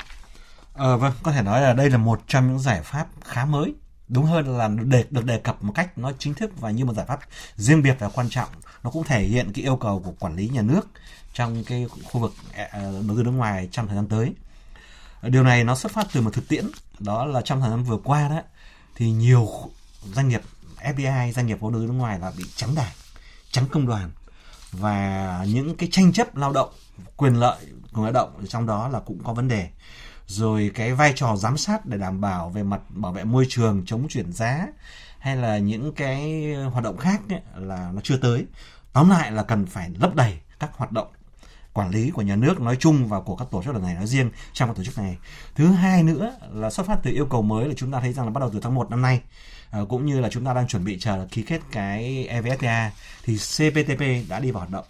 À, 0.74 0.96
vâng, 0.96 1.12
có 1.22 1.32
thể 1.32 1.42
nói 1.42 1.60
là 1.60 1.72
đây 1.72 1.90
là 1.90 1.98
một 1.98 2.20
trong 2.26 2.48
những 2.48 2.58
giải 2.58 2.82
pháp 2.82 3.06
khá 3.24 3.44
mới 3.44 3.74
đúng 4.08 4.24
hơn 4.24 4.58
là 4.58 4.68
để 4.84 5.04
được 5.10 5.24
đề 5.24 5.38
cập 5.38 5.64
một 5.64 5.72
cách 5.74 5.98
nó 5.98 6.12
chính 6.18 6.34
thức 6.34 6.60
và 6.60 6.70
như 6.70 6.84
một 6.84 6.94
giải 6.94 7.06
pháp 7.06 7.20
riêng 7.56 7.82
biệt 7.82 7.96
và 7.98 8.08
quan 8.08 8.28
trọng 8.30 8.48
nó 8.82 8.90
cũng 8.90 9.04
thể 9.04 9.22
hiện 9.22 9.52
cái 9.54 9.64
yêu 9.64 9.76
cầu 9.76 10.02
của 10.04 10.12
quản 10.18 10.36
lý 10.36 10.48
nhà 10.48 10.62
nước 10.62 10.88
trong 11.32 11.64
cái 11.64 11.86
khu 12.04 12.20
vực 12.20 12.32
e, 12.52 12.68
e, 12.72 12.82
đầu 12.82 13.16
tư 13.16 13.22
nước 13.22 13.30
ngoài 13.30 13.68
trong 13.70 13.86
thời 13.86 13.96
gian 13.96 14.06
tới 14.08 14.32
Ờ, 15.20 15.28
điều 15.28 15.42
này 15.42 15.64
nó 15.64 15.74
xuất 15.74 15.92
phát 15.92 16.06
từ 16.12 16.20
một 16.20 16.30
thực 16.32 16.48
tiễn 16.48 16.66
đó 16.98 17.24
là 17.24 17.40
trong 17.40 17.60
thời 17.60 17.70
gian 17.70 17.84
vừa 17.84 17.98
qua 18.04 18.28
đó 18.28 18.40
thì 18.94 19.10
nhiều 19.10 19.48
doanh 20.14 20.28
nghiệp 20.28 20.40
FDI 20.82 21.32
doanh 21.32 21.46
nghiệp 21.46 21.60
vốn 21.60 21.72
đầu 21.72 21.82
tư 21.82 21.86
nước 21.86 21.92
ngoài 21.92 22.18
là 22.18 22.32
bị 22.38 22.44
trắng 22.56 22.74
đảng 22.74 22.92
trắng 23.50 23.64
công 23.70 23.86
đoàn. 23.86 24.10
Và 24.72 25.44
những 25.48 25.76
cái 25.76 25.88
tranh 25.92 26.12
chấp 26.12 26.36
lao 26.36 26.52
động 26.52 26.70
quyền 27.16 27.34
lợi 27.34 27.56
của 27.92 28.02
lao 28.02 28.12
động 28.12 28.44
trong 28.48 28.66
đó 28.66 28.88
là 28.88 29.00
cũng 29.00 29.24
có 29.24 29.32
vấn 29.32 29.48
đề. 29.48 29.68
Rồi 30.26 30.70
cái 30.74 30.94
vai 30.94 31.12
trò 31.16 31.36
giám 31.36 31.56
sát 31.56 31.86
để 31.86 31.98
đảm 31.98 32.20
bảo 32.20 32.50
về 32.50 32.62
mặt 32.62 32.80
bảo 32.88 33.12
vệ 33.12 33.24
môi 33.24 33.46
trường 33.48 33.82
chống 33.86 34.08
chuyển 34.08 34.32
giá 34.32 34.66
hay 35.18 35.36
là 35.36 35.58
những 35.58 35.92
cái 35.92 36.44
hoạt 36.72 36.84
động 36.84 36.96
khác 36.96 37.20
ấy, 37.28 37.40
là 37.56 37.90
nó 37.94 38.00
chưa 38.04 38.16
tới. 38.16 38.46
Tóm 38.92 39.10
lại 39.10 39.32
là 39.32 39.42
cần 39.42 39.66
phải 39.66 39.90
lấp 39.98 40.14
đầy 40.14 40.38
các 40.58 40.70
hoạt 40.72 40.92
động 40.92 41.08
quản 41.76 41.90
lý 41.90 42.10
của 42.10 42.22
nhà 42.22 42.36
nước 42.36 42.60
nói 42.60 42.76
chung 42.80 43.08
và 43.08 43.20
của 43.20 43.36
các 43.36 43.48
tổ 43.50 43.62
chức 43.62 43.74
lần 43.74 43.82
này 43.82 43.94
nói 43.94 44.06
riêng 44.06 44.30
trong 44.52 44.68
các 44.68 44.76
tổ 44.76 44.84
chức 44.84 44.98
này. 44.98 45.16
Thứ 45.54 45.66
hai 45.66 46.02
nữa 46.02 46.36
là 46.52 46.70
xuất 46.70 46.86
phát 46.86 46.98
từ 47.02 47.10
yêu 47.10 47.26
cầu 47.26 47.42
mới 47.42 47.68
là 47.68 47.74
chúng 47.76 47.92
ta 47.92 48.00
thấy 48.00 48.12
rằng 48.12 48.26
là 48.26 48.30
bắt 48.30 48.40
đầu 48.40 48.50
từ 48.52 48.60
tháng 48.60 48.74
1 48.74 48.90
năm 48.90 49.02
nay 49.02 49.20
ờ, 49.70 49.86
cũng 49.88 50.06
như 50.06 50.20
là 50.20 50.28
chúng 50.28 50.44
ta 50.44 50.54
đang 50.54 50.66
chuẩn 50.66 50.84
bị 50.84 50.98
chờ 51.00 51.26
ký 51.30 51.42
kết 51.42 51.60
cái 51.72 52.28
evfta 52.30 52.88
thì 53.24 53.36
CPTP 53.36 54.28
đã 54.28 54.40
đi 54.40 54.50
vào 54.50 54.60
hoạt 54.60 54.70
động 54.70 54.84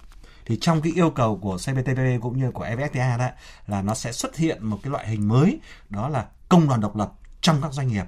thì 0.46 0.58
trong 0.60 0.82
cái 0.82 0.92
yêu 0.96 1.10
cầu 1.10 1.38
của 1.42 1.56
CPTP 1.56 2.22
cũng 2.22 2.38
như 2.38 2.50
của 2.50 2.64
evfta 2.64 3.18
đó 3.18 3.28
là 3.66 3.82
nó 3.82 3.94
sẽ 3.94 4.12
xuất 4.12 4.36
hiện 4.36 4.64
một 4.66 4.78
cái 4.82 4.90
loại 4.90 5.08
hình 5.08 5.28
mới, 5.28 5.58
đó 5.88 6.08
là 6.08 6.26
công 6.48 6.68
đoàn 6.68 6.80
độc 6.80 6.96
lập 6.96 7.12
trong 7.40 7.62
các 7.62 7.72
doanh 7.72 7.88
nghiệp 7.88 8.04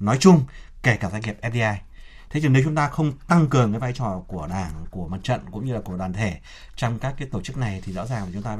nói 0.00 0.16
chung, 0.20 0.44
kể 0.82 0.96
cả 0.96 1.10
doanh 1.10 1.22
nghiệp 1.22 1.36
FDI 1.42 1.74
thế 2.32 2.40
thì 2.40 2.48
nếu 2.48 2.62
chúng 2.64 2.74
ta 2.74 2.88
không 2.88 3.12
tăng 3.28 3.48
cường 3.48 3.72
cái 3.72 3.80
vai 3.80 3.92
trò 3.92 4.22
của 4.26 4.46
đảng 4.46 4.72
của 4.90 5.08
mặt 5.08 5.18
trận 5.22 5.40
cũng 5.50 5.66
như 5.66 5.74
là 5.74 5.80
của 5.80 5.96
đoàn 5.96 6.12
thể 6.12 6.40
trong 6.76 6.98
các 6.98 7.14
cái 7.18 7.28
tổ 7.28 7.40
chức 7.40 7.56
này 7.56 7.80
thì 7.84 7.92
rõ 7.92 8.06
ràng 8.06 8.24
là 8.24 8.30
chúng 8.32 8.42
ta 8.42 8.56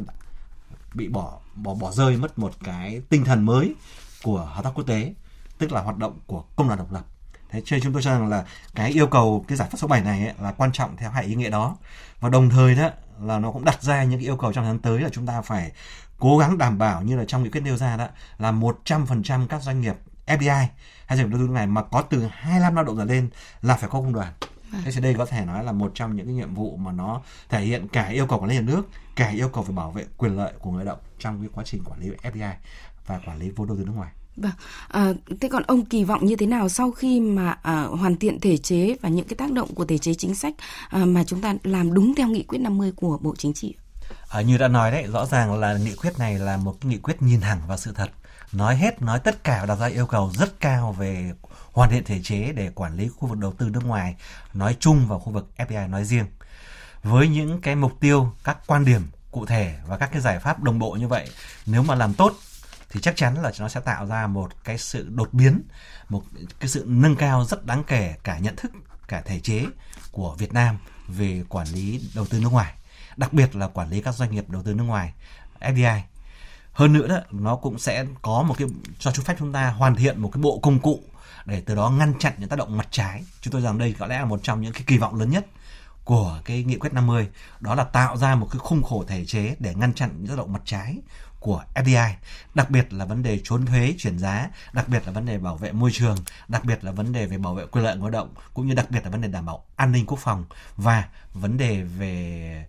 bị 0.94 1.08
bỏ 1.08 1.38
bỏ 1.54 1.74
bỏ 1.74 1.90
rơi 1.90 2.16
mất 2.16 2.38
một 2.38 2.52
cái 2.64 3.02
tinh 3.08 3.24
thần 3.24 3.46
mới 3.46 3.74
của 4.22 4.38
hợp 4.38 4.64
tác 4.64 4.70
quốc 4.74 4.84
tế 4.86 5.14
tức 5.58 5.72
là 5.72 5.80
hoạt 5.80 5.96
động 5.96 6.18
của 6.26 6.44
công 6.56 6.68
đoàn 6.68 6.78
độc 6.78 6.92
lập. 6.92 7.04
Thế 7.50 7.62
cho 7.64 7.74
nên 7.74 7.82
chúng 7.82 7.92
tôi 7.92 8.02
cho 8.02 8.10
rằng 8.10 8.28
là 8.28 8.44
cái 8.74 8.90
yêu 8.90 9.06
cầu 9.06 9.44
cái 9.48 9.56
giải 9.56 9.68
pháp 9.70 9.78
số 9.78 9.88
7 9.88 10.00
này 10.00 10.26
ấy, 10.26 10.34
là 10.40 10.52
quan 10.52 10.72
trọng 10.72 10.96
theo 10.96 11.10
hai 11.10 11.24
ý 11.24 11.34
nghĩa 11.34 11.50
đó. 11.50 11.76
Và 12.20 12.28
đồng 12.28 12.50
thời 12.50 12.74
đó 12.74 12.90
là 13.20 13.38
nó 13.38 13.52
cũng 13.52 13.64
đặt 13.64 13.82
ra 13.82 14.04
những 14.04 14.20
cái 14.20 14.26
yêu 14.26 14.36
cầu 14.36 14.52
trong 14.52 14.64
tháng 14.64 14.78
tới 14.78 15.00
là 15.00 15.08
chúng 15.12 15.26
ta 15.26 15.40
phải 15.40 15.72
cố 16.18 16.38
gắng 16.38 16.58
đảm 16.58 16.78
bảo 16.78 17.02
như 17.02 17.16
là 17.16 17.24
trong 17.24 17.42
nghị 17.42 17.50
quyết 17.50 17.60
nêu 17.60 17.76
ra 17.76 17.96
đó 17.96 18.08
là 18.38 18.52
100% 18.52 19.46
các 19.46 19.62
doanh 19.62 19.80
nghiệp 19.80 19.96
FDI 20.36 20.66
hay 21.06 21.18
doanh 21.18 21.30
nghiệp 21.30 21.36
đầu 21.36 21.46
tư 21.46 21.52
này 21.52 21.66
mà 21.66 21.82
có 21.82 22.02
từ 22.02 22.26
25 22.30 22.74
lao 22.74 22.84
động 22.84 22.96
trở 22.98 23.04
lên 23.04 23.30
là 23.62 23.76
phải 23.76 23.90
có 23.90 24.00
công 24.00 24.12
đoàn. 24.12 24.32
Vâng. 24.70 24.82
Thế 24.84 24.92
thì 24.92 25.00
đây 25.00 25.14
có 25.14 25.26
thể 25.26 25.44
nói 25.44 25.64
là 25.64 25.72
một 25.72 25.92
trong 25.94 26.16
những 26.16 26.26
cái 26.26 26.34
nhiệm 26.34 26.54
vụ 26.54 26.76
mà 26.76 26.92
nó 26.92 27.20
thể 27.48 27.60
hiện 27.60 27.88
cả 27.88 28.08
yêu 28.08 28.26
cầu 28.26 28.38
quản 28.38 28.48
lý 28.50 28.54
nhà 28.54 28.60
nước, 28.60 28.82
cả 29.16 29.28
yêu 29.28 29.48
cầu 29.48 29.64
phải 29.64 29.76
bảo 29.76 29.90
vệ 29.90 30.04
quyền 30.16 30.36
lợi 30.36 30.52
của 30.58 30.70
người 30.70 30.84
lao 30.84 30.94
động 30.94 31.04
trong 31.18 31.40
cái 31.40 31.48
quá 31.54 31.64
trình 31.66 31.84
quản 31.84 32.00
lý 32.00 32.10
FDI 32.22 32.52
và 33.06 33.20
quản 33.26 33.38
lý 33.38 33.50
vốn 33.50 33.68
đầu 33.68 33.76
tư 33.76 33.84
nước 33.84 33.92
ngoài. 33.96 34.10
Vâng, 34.36 34.52
à, 34.88 35.12
thế 35.40 35.48
còn 35.48 35.62
ông 35.62 35.84
kỳ 35.84 36.04
vọng 36.04 36.26
như 36.26 36.36
thế 36.36 36.46
nào 36.46 36.68
sau 36.68 36.90
khi 36.90 37.20
mà 37.20 37.50
à, 37.62 37.82
hoàn 37.82 38.16
thiện 38.16 38.40
thể 38.40 38.56
chế 38.56 38.96
và 39.00 39.08
những 39.08 39.26
cái 39.26 39.36
tác 39.36 39.52
động 39.52 39.74
của 39.74 39.84
thể 39.84 39.98
chế 39.98 40.14
chính 40.14 40.34
sách 40.34 40.54
à, 40.88 41.04
mà 41.04 41.24
chúng 41.24 41.40
ta 41.40 41.54
làm 41.64 41.94
đúng 41.94 42.14
theo 42.14 42.28
nghị 42.28 42.42
quyết 42.42 42.58
50 42.58 42.92
của 42.96 43.18
Bộ 43.18 43.34
Chính 43.38 43.52
trị? 43.52 43.74
À, 44.28 44.40
như 44.40 44.58
đã 44.58 44.68
nói 44.68 44.90
đấy, 44.90 45.06
rõ 45.12 45.26
ràng 45.26 45.54
là 45.60 45.76
nghị 45.76 45.94
quyết 45.94 46.18
này 46.18 46.38
là 46.38 46.56
một 46.56 46.84
nghị 46.84 46.98
quyết 46.98 47.22
nhìn 47.22 47.40
thẳng 47.40 47.60
vào 47.68 47.78
sự 47.78 47.92
thật 47.92 48.10
nói 48.52 48.76
hết, 48.76 49.02
nói 49.02 49.20
tất 49.20 49.44
cả, 49.44 49.66
đặt 49.66 49.78
ra 49.78 49.86
yêu 49.86 50.06
cầu 50.06 50.32
rất 50.34 50.60
cao 50.60 50.92
về 50.92 51.32
hoàn 51.72 51.90
thiện 51.90 52.04
thể 52.04 52.20
chế 52.22 52.52
để 52.52 52.70
quản 52.74 52.96
lý 52.96 53.08
khu 53.08 53.28
vực 53.28 53.38
đầu 53.38 53.52
tư 53.52 53.68
nước 53.68 53.84
ngoài, 53.84 54.16
nói 54.54 54.76
chung 54.80 55.06
và 55.08 55.18
khu 55.18 55.32
vực 55.32 55.50
FDI 55.56 55.90
nói 55.90 56.04
riêng. 56.04 56.26
Với 57.02 57.28
những 57.28 57.60
cái 57.60 57.76
mục 57.76 57.92
tiêu, 58.00 58.32
các 58.44 58.58
quan 58.66 58.84
điểm 58.84 59.10
cụ 59.30 59.46
thể 59.46 59.74
và 59.86 59.98
các 59.98 60.12
cái 60.12 60.22
giải 60.22 60.38
pháp 60.38 60.62
đồng 60.62 60.78
bộ 60.78 60.92
như 60.92 61.08
vậy, 61.08 61.28
nếu 61.66 61.82
mà 61.82 61.94
làm 61.94 62.14
tốt 62.14 62.32
thì 62.90 63.00
chắc 63.00 63.16
chắn 63.16 63.42
là 63.42 63.52
nó 63.58 63.68
sẽ 63.68 63.80
tạo 63.80 64.06
ra 64.06 64.26
một 64.26 64.64
cái 64.64 64.78
sự 64.78 65.08
đột 65.10 65.28
biến, 65.32 65.62
một 66.08 66.22
cái 66.60 66.68
sự 66.68 66.84
nâng 66.86 67.16
cao 67.16 67.44
rất 67.44 67.66
đáng 67.66 67.84
kể 67.84 68.14
cả 68.24 68.38
nhận 68.38 68.56
thức, 68.56 68.72
cả 69.08 69.22
thể 69.24 69.40
chế 69.40 69.66
của 70.10 70.34
Việt 70.38 70.52
Nam 70.52 70.78
về 71.08 71.44
quản 71.48 71.66
lý 71.66 72.08
đầu 72.14 72.26
tư 72.26 72.38
nước 72.38 72.52
ngoài, 72.52 72.74
đặc 73.16 73.32
biệt 73.32 73.56
là 73.56 73.68
quản 73.68 73.90
lý 73.90 74.00
các 74.02 74.14
doanh 74.14 74.30
nghiệp 74.30 74.50
đầu 74.50 74.62
tư 74.62 74.74
nước 74.74 74.84
ngoài 74.84 75.12
FDI 75.60 76.00
hơn 76.72 76.92
nữa 76.92 77.06
đó 77.06 77.18
nó 77.30 77.56
cũng 77.56 77.78
sẽ 77.78 78.06
có 78.22 78.42
một 78.42 78.54
cái 78.58 78.68
cho 78.98 79.10
phép 79.10 79.36
chúng 79.38 79.52
ta 79.52 79.70
hoàn 79.70 79.96
thiện 79.96 80.20
một 80.20 80.30
cái 80.32 80.42
bộ 80.42 80.58
công 80.58 80.80
cụ 80.80 81.02
để 81.44 81.62
từ 81.66 81.74
đó 81.74 81.90
ngăn 81.90 82.18
chặn 82.18 82.32
những 82.38 82.48
tác 82.48 82.58
động 82.58 82.76
mặt 82.76 82.88
trái 82.90 83.24
chúng 83.40 83.52
tôi 83.52 83.62
rằng 83.62 83.78
đây 83.78 83.94
có 83.98 84.06
lẽ 84.06 84.18
là 84.18 84.24
một 84.24 84.40
trong 84.42 84.60
những 84.60 84.72
cái 84.72 84.82
kỳ 84.86 84.98
vọng 84.98 85.14
lớn 85.14 85.30
nhất 85.30 85.46
của 86.04 86.40
cái 86.44 86.64
nghị 86.64 86.76
quyết 86.76 86.92
50 86.92 87.28
đó 87.60 87.74
là 87.74 87.84
tạo 87.84 88.16
ra 88.16 88.34
một 88.34 88.48
cái 88.50 88.58
khung 88.58 88.82
khổ 88.82 89.04
thể 89.08 89.24
chế 89.24 89.56
để 89.58 89.74
ngăn 89.74 89.94
chặn 89.94 90.10
những 90.18 90.26
tác 90.26 90.38
động 90.38 90.52
mặt 90.52 90.62
trái 90.64 90.96
của 91.42 91.64
FDI, 91.74 92.12
đặc 92.54 92.70
biệt 92.70 92.92
là 92.92 93.04
vấn 93.04 93.22
đề 93.22 93.40
trốn 93.44 93.66
thuế, 93.66 93.94
chuyển 93.98 94.18
giá, 94.18 94.48
đặc 94.72 94.88
biệt 94.88 95.02
là 95.06 95.12
vấn 95.12 95.26
đề 95.26 95.38
bảo 95.38 95.56
vệ 95.56 95.72
môi 95.72 95.90
trường, 95.92 96.16
đặc 96.48 96.64
biệt 96.64 96.84
là 96.84 96.92
vấn 96.92 97.12
đề 97.12 97.26
về 97.26 97.38
bảo 97.38 97.54
vệ 97.54 97.66
quyền 97.66 97.84
lợi 97.84 97.96
người 97.96 98.10
lao 98.10 98.20
động, 98.20 98.34
cũng 98.54 98.66
như 98.66 98.74
đặc 98.74 98.90
biệt 98.90 99.04
là 99.04 99.10
vấn 99.10 99.20
đề 99.20 99.28
đảm 99.28 99.46
bảo 99.46 99.64
an 99.76 99.92
ninh 99.92 100.06
quốc 100.06 100.18
phòng 100.18 100.44
và 100.76 101.08
vấn 101.34 101.56
đề 101.56 101.82
về 101.82 102.66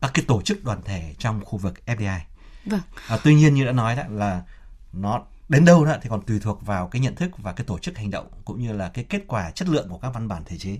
các 0.00 0.10
cái 0.14 0.24
tổ 0.28 0.42
chức 0.42 0.64
đoàn 0.64 0.82
thể 0.84 1.14
trong 1.18 1.44
khu 1.44 1.58
vực 1.58 1.74
FDI. 1.86 2.18
Vâng. 2.64 2.80
À, 3.08 3.18
tuy 3.24 3.34
nhiên 3.34 3.54
như 3.54 3.64
đã 3.64 3.72
nói 3.72 3.96
đó 3.96 4.02
là 4.08 4.42
nó 4.92 5.22
đến 5.48 5.64
đâu 5.64 5.84
đó 5.84 5.96
thì 6.02 6.08
còn 6.08 6.22
tùy 6.22 6.40
thuộc 6.40 6.66
vào 6.66 6.88
cái 6.88 7.00
nhận 7.00 7.14
thức 7.14 7.30
và 7.38 7.52
cái 7.52 7.66
tổ 7.66 7.78
chức 7.78 7.98
hành 7.98 8.10
động 8.10 8.26
cũng 8.44 8.62
như 8.62 8.72
là 8.72 8.88
cái 8.88 9.04
kết 9.04 9.22
quả 9.26 9.50
chất 9.50 9.68
lượng 9.68 9.88
của 9.88 9.98
các 9.98 10.10
văn 10.14 10.28
bản 10.28 10.42
thể 10.46 10.58
chế 10.58 10.78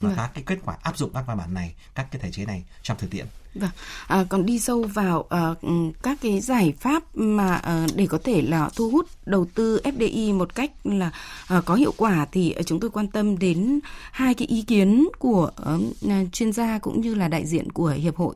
và 0.00 0.08
vâng. 0.08 0.16
các 0.16 0.30
cái 0.34 0.44
kết 0.46 0.58
quả 0.64 0.76
áp 0.82 0.96
dụng 0.96 1.12
các 1.14 1.26
văn 1.26 1.38
bản 1.38 1.54
này, 1.54 1.74
các 1.94 2.06
cái 2.10 2.22
thể 2.22 2.32
chế 2.32 2.44
này 2.44 2.64
trong 2.82 2.98
thực 2.98 3.10
tiễn. 3.10 3.26
Vâng. 3.54 3.70
À, 4.06 4.24
còn 4.28 4.46
đi 4.46 4.58
sâu 4.58 4.82
vào 4.82 5.26
à, 5.30 5.54
các 6.02 6.18
cái 6.20 6.40
giải 6.40 6.74
pháp 6.80 7.02
mà 7.14 7.54
à, 7.54 7.86
để 7.94 8.06
có 8.06 8.18
thể 8.24 8.42
là 8.42 8.70
thu 8.76 8.90
hút 8.90 9.06
đầu 9.26 9.46
tư 9.54 9.80
FDI 9.84 10.34
một 10.34 10.54
cách 10.54 10.70
là 10.84 11.10
à, 11.48 11.60
có 11.64 11.74
hiệu 11.74 11.92
quả 11.96 12.26
thì 12.32 12.54
chúng 12.66 12.80
tôi 12.80 12.90
quan 12.90 13.06
tâm 13.06 13.38
đến 13.38 13.80
hai 14.12 14.34
cái 14.34 14.48
ý 14.48 14.62
kiến 14.62 15.08
của 15.18 15.50
à, 16.08 16.24
chuyên 16.32 16.52
gia 16.52 16.78
cũng 16.78 17.00
như 17.00 17.14
là 17.14 17.28
đại 17.28 17.46
diện 17.46 17.72
của 17.72 17.88
hiệp 17.88 18.16
hội 18.16 18.34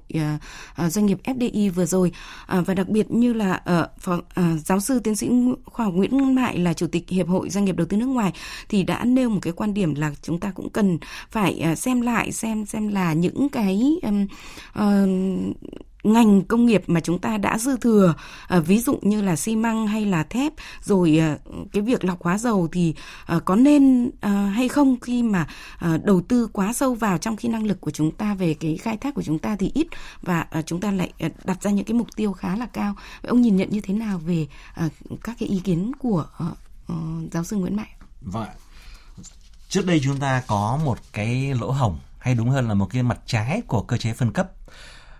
à, 0.74 0.90
doanh 0.90 1.06
nghiệp 1.06 1.18
FDI 1.24 1.70
vừa 1.72 1.86
rồi 1.86 2.12
à, 2.46 2.60
và 2.60 2.74
đặc 2.74 2.88
biệt 2.88 3.10
như 3.10 3.32
là 3.32 3.52
à, 3.52 3.86
phó, 3.98 4.20
à, 4.34 4.56
giáo 4.64 4.80
sư 4.80 4.98
tiến 4.98 5.16
sĩ 5.16 5.30
khoa 5.64 5.86
học 5.86 5.94
Nguyễn 5.94 6.34
Mại 6.34 6.58
là 6.58 6.72
chủ 6.74 6.86
tịch 6.86 7.08
hiệp 7.08 7.28
hội 7.28 7.50
doanh 7.50 7.64
nghiệp 7.64 7.76
đầu 7.76 7.86
tư 7.86 7.96
nước 7.96 8.06
ngoài 8.06 8.32
thì 8.68 8.82
đã 8.82 9.04
nêu 9.04 9.28
một 9.28 9.38
cái 9.42 9.52
quan 9.52 9.74
điểm 9.74 9.94
là 9.94 10.12
chúng 10.22 10.40
ta 10.40 10.50
cũng 10.54 10.70
cần 10.70 10.98
phải 11.30 11.60
à, 11.60 11.74
xem 11.74 12.00
lại 12.00 12.32
xem 12.32 12.66
xem 12.66 12.88
là 12.88 13.12
những 13.12 13.48
cái 13.48 13.82
à, 14.02 14.10
à 14.72 15.01
ngành 16.04 16.42
công 16.42 16.66
nghiệp 16.66 16.82
mà 16.86 17.00
chúng 17.00 17.18
ta 17.18 17.38
đã 17.38 17.58
dư 17.58 17.76
thừa 17.76 18.14
à, 18.48 18.60
ví 18.60 18.78
dụ 18.78 18.98
như 19.02 19.22
là 19.22 19.36
xi 19.36 19.56
măng 19.56 19.86
hay 19.86 20.04
là 20.04 20.22
thép 20.22 20.52
rồi 20.82 21.18
à, 21.18 21.38
cái 21.72 21.82
việc 21.82 22.04
lọc 22.04 22.22
hóa 22.22 22.38
dầu 22.38 22.68
thì 22.72 22.94
à, 23.26 23.38
có 23.44 23.56
nên 23.56 24.10
à, 24.20 24.30
hay 24.30 24.68
không 24.68 25.00
khi 25.00 25.22
mà 25.22 25.46
à, 25.78 25.98
đầu 26.04 26.22
tư 26.28 26.48
quá 26.52 26.72
sâu 26.72 26.94
vào 26.94 27.18
trong 27.18 27.36
khi 27.36 27.48
năng 27.48 27.66
lực 27.66 27.80
của 27.80 27.90
chúng 27.90 28.10
ta 28.10 28.34
về 28.34 28.54
cái 28.54 28.76
khai 28.76 28.96
thác 28.96 29.14
của 29.14 29.22
chúng 29.22 29.38
ta 29.38 29.56
thì 29.56 29.70
ít 29.74 29.86
và 30.22 30.40
à, 30.40 30.62
chúng 30.62 30.80
ta 30.80 30.90
lại 30.90 31.12
à, 31.18 31.28
đặt 31.44 31.62
ra 31.62 31.70
những 31.70 31.84
cái 31.84 31.94
mục 31.94 32.08
tiêu 32.16 32.32
khá 32.32 32.56
là 32.56 32.66
cao. 32.66 32.94
Vậy 33.22 33.28
ông 33.28 33.40
nhìn 33.40 33.56
nhận 33.56 33.70
như 33.70 33.80
thế 33.80 33.94
nào 33.94 34.18
về 34.18 34.46
à, 34.74 34.88
các 35.24 35.36
cái 35.38 35.48
ý 35.48 35.60
kiến 35.60 35.92
của 35.98 36.26
à, 36.38 36.46
à, 36.88 36.94
giáo 37.32 37.44
sư 37.44 37.56
Nguyễn 37.56 37.76
Mại 37.76 37.88
Vâng 38.20 38.48
trước 39.68 39.86
đây 39.86 40.00
chúng 40.04 40.18
ta 40.18 40.42
có 40.46 40.80
một 40.84 40.98
cái 41.12 41.54
lỗ 41.54 41.70
hổng 41.70 41.98
hay 42.18 42.34
đúng 42.34 42.50
hơn 42.50 42.68
là 42.68 42.74
một 42.74 42.88
cái 42.92 43.02
mặt 43.02 43.18
trái 43.26 43.62
của 43.66 43.82
cơ 43.82 43.96
chế 43.96 44.12
phân 44.12 44.32
cấp 44.32 44.50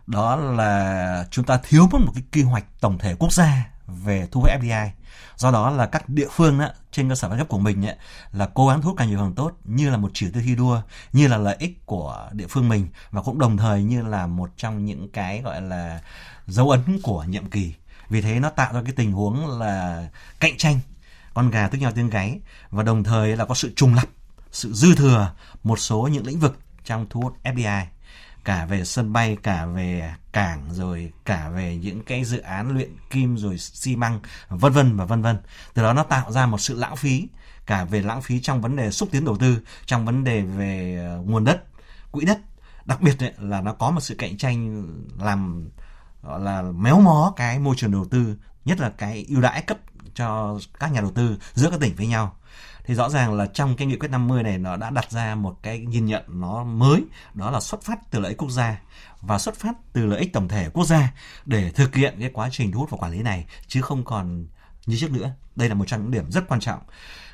đó 0.06 0.36
là 0.36 1.26
chúng 1.30 1.44
ta 1.44 1.58
thiếu 1.62 1.88
mất 1.92 1.98
một 2.00 2.12
cái 2.14 2.24
quy 2.32 2.42
hoạch 2.42 2.64
tổng 2.80 2.98
thể 2.98 3.14
quốc 3.18 3.32
gia 3.32 3.66
về 3.86 4.28
thu 4.30 4.40
hút 4.40 4.50
FDI. 4.60 4.88
Do 5.36 5.50
đó 5.50 5.70
là 5.70 5.86
các 5.86 6.08
địa 6.08 6.28
phương 6.30 6.58
đó, 6.58 6.68
trên 6.92 7.08
cơ 7.08 7.14
sở 7.14 7.28
phân 7.28 7.38
cấp 7.38 7.48
của 7.48 7.58
mình 7.58 7.86
ấy, 7.86 7.96
là 8.32 8.48
cố 8.54 8.68
gắng 8.68 8.82
thu 8.82 8.88
hút 8.88 8.98
càng 8.98 9.08
nhiều 9.08 9.18
càng 9.18 9.34
tốt 9.34 9.52
như 9.64 9.90
là 9.90 9.96
một 9.96 10.10
chỉ 10.14 10.30
tiêu 10.30 10.42
thi 10.46 10.54
đua, 10.56 10.82
như 11.12 11.28
là 11.28 11.36
lợi 11.36 11.56
ích 11.58 11.86
của 11.86 12.28
địa 12.32 12.46
phương 12.46 12.68
mình 12.68 12.88
và 13.10 13.22
cũng 13.22 13.38
đồng 13.38 13.56
thời 13.56 13.82
như 13.82 14.02
là 14.02 14.26
một 14.26 14.50
trong 14.56 14.84
những 14.84 15.08
cái 15.12 15.42
gọi 15.42 15.62
là 15.62 16.00
dấu 16.46 16.70
ấn 16.70 17.00
của 17.02 17.24
nhiệm 17.24 17.50
kỳ. 17.50 17.74
Vì 18.08 18.20
thế 18.20 18.40
nó 18.40 18.50
tạo 18.50 18.72
ra 18.72 18.82
cái 18.84 18.92
tình 18.96 19.12
huống 19.12 19.58
là 19.58 20.06
cạnh 20.40 20.56
tranh 20.56 20.80
con 21.34 21.50
gà 21.50 21.68
tức 21.68 21.78
nhau 21.78 21.92
tiếng 21.94 22.10
gáy 22.10 22.40
và 22.70 22.82
đồng 22.82 23.04
thời 23.04 23.36
là 23.36 23.44
có 23.44 23.54
sự 23.54 23.72
trùng 23.76 23.94
lập, 23.94 24.06
sự 24.52 24.72
dư 24.72 24.94
thừa 24.94 25.32
một 25.64 25.78
số 25.78 26.08
những 26.12 26.26
lĩnh 26.26 26.40
vực 26.40 26.58
trong 26.84 27.06
thu 27.10 27.20
hút 27.20 27.36
FDI 27.44 27.84
cả 28.44 28.66
về 28.66 28.84
sân 28.84 29.12
bay, 29.12 29.36
cả 29.42 29.66
về 29.66 30.14
cảng, 30.32 30.64
rồi 30.72 31.12
cả 31.24 31.48
về 31.48 31.76
những 31.76 32.02
cái 32.04 32.24
dự 32.24 32.38
án 32.38 32.74
luyện 32.74 32.90
kim, 33.10 33.36
rồi 33.36 33.58
xi 33.58 33.96
măng, 33.96 34.20
vân 34.48 34.72
vân 34.72 34.96
và 34.96 35.04
vân 35.04 35.22
vân. 35.22 35.38
Từ 35.74 35.82
đó 35.82 35.92
nó 35.92 36.02
tạo 36.02 36.32
ra 36.32 36.46
một 36.46 36.58
sự 36.58 36.78
lãng 36.78 36.96
phí, 36.96 37.28
cả 37.66 37.84
về 37.84 38.02
lãng 38.02 38.22
phí 38.22 38.40
trong 38.40 38.60
vấn 38.60 38.76
đề 38.76 38.90
xúc 38.90 39.08
tiến 39.12 39.24
đầu 39.24 39.36
tư, 39.36 39.58
trong 39.86 40.06
vấn 40.06 40.24
đề 40.24 40.40
về 40.40 40.98
ờ, 41.08 41.22
nguồn 41.22 41.44
đất, 41.44 41.64
quỹ 42.10 42.24
đất. 42.24 42.38
Đặc 42.84 43.00
biệt 43.00 43.16
là 43.38 43.60
nó 43.60 43.72
có 43.72 43.90
một 43.90 44.00
sự 44.00 44.14
cạnh 44.18 44.36
tranh 44.36 44.86
làm, 45.18 45.68
gọi 46.22 46.40
là, 46.40 46.62
méo 46.62 47.00
mó 47.00 47.32
cái 47.36 47.58
môi 47.58 47.76
trường 47.76 47.92
đầu 47.92 48.04
tư 48.10 48.36
nhất 48.64 48.80
là 48.80 48.90
cái 48.90 49.26
ưu 49.28 49.40
đãi 49.40 49.62
cấp 49.62 49.78
cho 50.14 50.58
các 50.78 50.92
nhà 50.92 51.00
đầu 51.00 51.10
tư 51.10 51.38
giữa 51.54 51.70
các 51.70 51.80
tỉnh 51.80 51.94
với 51.96 52.06
nhau. 52.06 52.36
Thì 52.84 52.94
rõ 52.94 53.08
ràng 53.08 53.34
là 53.34 53.46
trong 53.46 53.76
cái 53.76 53.86
nghị 53.86 53.96
quyết 53.96 54.08
50 54.08 54.42
này 54.42 54.58
nó 54.58 54.76
đã 54.76 54.90
đặt 54.90 55.10
ra 55.10 55.34
một 55.34 55.58
cái 55.62 55.78
nhìn 55.78 56.06
nhận 56.06 56.24
nó 56.28 56.64
mới, 56.64 57.04
đó 57.34 57.50
là 57.50 57.60
xuất 57.60 57.82
phát 57.82 57.98
từ 58.10 58.20
lợi 58.20 58.28
ích 58.28 58.38
quốc 58.38 58.50
gia 58.50 58.80
và 59.20 59.38
xuất 59.38 59.54
phát 59.54 59.72
từ 59.92 60.06
lợi 60.06 60.20
ích 60.20 60.32
tổng 60.32 60.48
thể 60.48 60.68
quốc 60.72 60.84
gia 60.84 61.12
để 61.44 61.70
thực 61.70 61.94
hiện 61.94 62.16
cái 62.20 62.30
quá 62.32 62.48
trình 62.52 62.72
thu 62.72 62.80
hút 62.80 62.90
và 62.90 62.98
quản 62.98 63.12
lý 63.12 63.22
này, 63.22 63.46
chứ 63.66 63.82
không 63.82 64.04
còn 64.04 64.46
như 64.86 64.96
trước 65.00 65.10
nữa. 65.12 65.30
Đây 65.56 65.68
là 65.68 65.74
một 65.74 65.84
trong 65.88 66.02
những 66.02 66.10
điểm 66.10 66.30
rất 66.30 66.48
quan 66.48 66.60
trọng. 66.60 66.80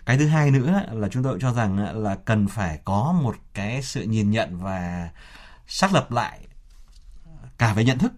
Cái 0.06 0.18
thứ 0.18 0.26
hai 0.26 0.50
nữa 0.50 0.82
là 0.92 1.08
chúng 1.08 1.22
tôi 1.22 1.38
cho 1.40 1.52
rằng 1.52 2.02
là 2.04 2.14
cần 2.14 2.48
phải 2.48 2.78
có 2.84 3.14
một 3.22 3.36
cái 3.54 3.82
sự 3.82 4.02
nhìn 4.02 4.30
nhận 4.30 4.60
và 4.60 5.08
xác 5.66 5.92
lập 5.92 6.12
lại 6.12 6.40
cả 7.58 7.74
về 7.74 7.84
nhận 7.84 7.98
thức 7.98 8.12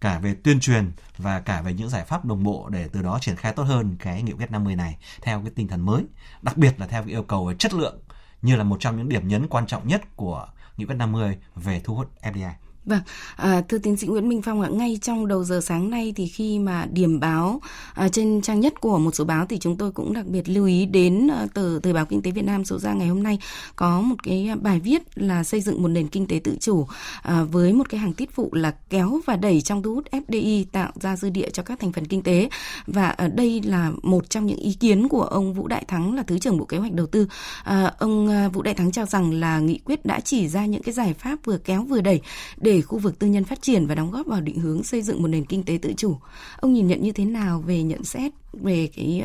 cả 0.00 0.18
về 0.18 0.34
tuyên 0.34 0.60
truyền 0.60 0.92
và 1.16 1.40
cả 1.40 1.62
về 1.62 1.72
những 1.72 1.88
giải 1.88 2.04
pháp 2.04 2.24
đồng 2.24 2.42
bộ 2.42 2.68
để 2.68 2.88
từ 2.92 3.02
đó 3.02 3.18
triển 3.20 3.36
khai 3.36 3.52
tốt 3.52 3.62
hơn 3.62 3.96
cái 3.98 4.22
nghị 4.22 4.32
quyết 4.32 4.50
50 4.50 4.76
này 4.76 4.96
theo 5.22 5.40
cái 5.40 5.50
tinh 5.54 5.68
thần 5.68 5.80
mới, 5.80 6.04
đặc 6.42 6.56
biệt 6.56 6.80
là 6.80 6.86
theo 6.86 7.02
cái 7.02 7.10
yêu 7.10 7.22
cầu 7.22 7.46
về 7.46 7.54
chất 7.58 7.74
lượng 7.74 7.98
như 8.42 8.56
là 8.56 8.64
một 8.64 8.76
trong 8.80 8.96
những 8.96 9.08
điểm 9.08 9.28
nhấn 9.28 9.48
quan 9.48 9.66
trọng 9.66 9.88
nhất 9.88 10.02
của 10.16 10.48
nghị 10.76 10.84
quyết 10.84 10.94
50 10.94 11.38
về 11.54 11.80
thu 11.84 11.94
hút 11.94 12.10
FDI. 12.22 12.50
Vâng, 12.88 13.00
à, 13.36 13.62
thưa 13.68 13.78
tiến 13.78 13.96
sĩ 13.96 14.06
Nguyễn 14.06 14.28
Minh 14.28 14.42
Phong 14.42 14.60
ạ, 14.60 14.68
ngay 14.68 14.98
trong 15.02 15.28
đầu 15.28 15.44
giờ 15.44 15.60
sáng 15.60 15.90
nay 15.90 16.12
thì 16.16 16.26
khi 16.26 16.58
mà 16.58 16.86
điểm 16.92 17.20
báo 17.20 17.60
à, 17.94 18.08
trên 18.08 18.40
trang 18.42 18.60
nhất 18.60 18.80
của 18.80 18.98
một 18.98 19.14
số 19.14 19.24
báo 19.24 19.46
thì 19.46 19.58
chúng 19.58 19.76
tôi 19.76 19.92
cũng 19.92 20.12
đặc 20.12 20.26
biệt 20.26 20.48
lưu 20.48 20.66
ý 20.66 20.86
đến 20.86 21.28
à, 21.30 21.46
tờ 21.54 21.80
Thời 21.80 21.92
báo 21.92 22.04
Kinh 22.04 22.22
tế 22.22 22.30
Việt 22.30 22.44
Nam 22.44 22.64
số 22.64 22.78
ra 22.78 22.92
ngày 22.92 23.08
hôm 23.08 23.22
nay 23.22 23.38
có 23.76 24.00
một 24.00 24.22
cái 24.22 24.50
bài 24.60 24.80
viết 24.80 25.02
là 25.14 25.44
xây 25.44 25.60
dựng 25.60 25.82
một 25.82 25.88
nền 25.88 26.08
kinh 26.08 26.26
tế 26.26 26.40
tự 26.44 26.56
chủ 26.60 26.86
à, 27.22 27.42
với 27.42 27.72
một 27.72 27.88
cái 27.88 28.00
hàng 28.00 28.12
tiết 28.12 28.36
vụ 28.36 28.48
là 28.52 28.74
kéo 28.90 29.20
và 29.26 29.36
đẩy 29.36 29.60
trong 29.60 29.82
thu 29.82 29.94
hút 29.94 30.04
FDI 30.10 30.64
tạo 30.72 30.92
ra 31.00 31.16
dư 31.16 31.30
địa 31.30 31.50
cho 31.50 31.62
các 31.62 31.80
thành 31.80 31.92
phần 31.92 32.06
kinh 32.06 32.22
tế 32.22 32.48
và 32.86 33.08
ở 33.08 33.28
đây 33.28 33.62
là 33.64 33.92
một 34.02 34.30
trong 34.30 34.46
những 34.46 34.58
ý 34.58 34.72
kiến 34.72 35.08
của 35.08 35.22
ông 35.22 35.54
Vũ 35.54 35.66
Đại 35.66 35.84
Thắng 35.88 36.14
là 36.14 36.22
Thứ 36.22 36.38
trưởng 36.38 36.58
Bộ 36.58 36.64
Kế 36.64 36.78
hoạch 36.78 36.92
Đầu 36.92 37.06
tư. 37.06 37.28
À, 37.64 37.92
ông 37.98 38.28
à, 38.28 38.48
Vũ 38.48 38.62
Đại 38.62 38.74
Thắng 38.74 38.92
cho 38.92 39.06
rằng 39.06 39.32
là 39.32 39.58
nghị 39.58 39.78
quyết 39.78 40.06
đã 40.06 40.20
chỉ 40.20 40.48
ra 40.48 40.66
những 40.66 40.82
cái 40.82 40.94
giải 40.94 41.14
pháp 41.14 41.36
vừa 41.44 41.58
kéo 41.58 41.82
vừa 41.82 42.00
đẩy 42.00 42.20
để 42.56 42.77
khu 42.82 42.98
vực 42.98 43.18
tư 43.18 43.26
nhân 43.26 43.44
phát 43.44 43.62
triển 43.62 43.86
và 43.86 43.94
đóng 43.94 44.10
góp 44.10 44.26
vào 44.26 44.40
định 44.40 44.58
hướng 44.60 44.82
xây 44.82 45.02
dựng 45.02 45.22
một 45.22 45.28
nền 45.28 45.44
kinh 45.44 45.64
tế 45.64 45.78
tự 45.82 45.92
chủ. 45.96 46.18
Ông 46.56 46.72
nhìn 46.72 46.86
nhận 46.86 47.02
như 47.02 47.12
thế 47.12 47.24
nào 47.24 47.60
về 47.60 47.82
nhận 47.82 48.04
xét 48.04 48.32
về 48.52 48.88
cái 48.96 49.22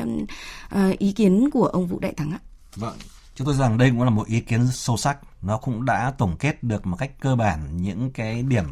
uh, 0.74 0.98
ý 0.98 1.12
kiến 1.12 1.50
của 1.50 1.66
ông 1.66 1.86
Vũ 1.86 1.98
Đại 1.98 2.12
Thắng 2.12 2.30
ạ? 2.30 2.38
Vâng, 2.76 2.96
chúng 3.34 3.46
tôi 3.46 3.56
rằng 3.56 3.78
đây 3.78 3.90
cũng 3.90 4.02
là 4.02 4.10
một 4.10 4.26
ý 4.26 4.40
kiến 4.40 4.66
sâu 4.72 4.96
sắc. 4.96 5.18
Nó 5.42 5.56
cũng 5.56 5.84
đã 5.84 6.12
tổng 6.18 6.36
kết 6.38 6.62
được 6.62 6.86
một 6.86 6.96
cách 6.96 7.10
cơ 7.20 7.36
bản 7.36 7.76
những 7.76 8.10
cái 8.10 8.42
điểm 8.42 8.64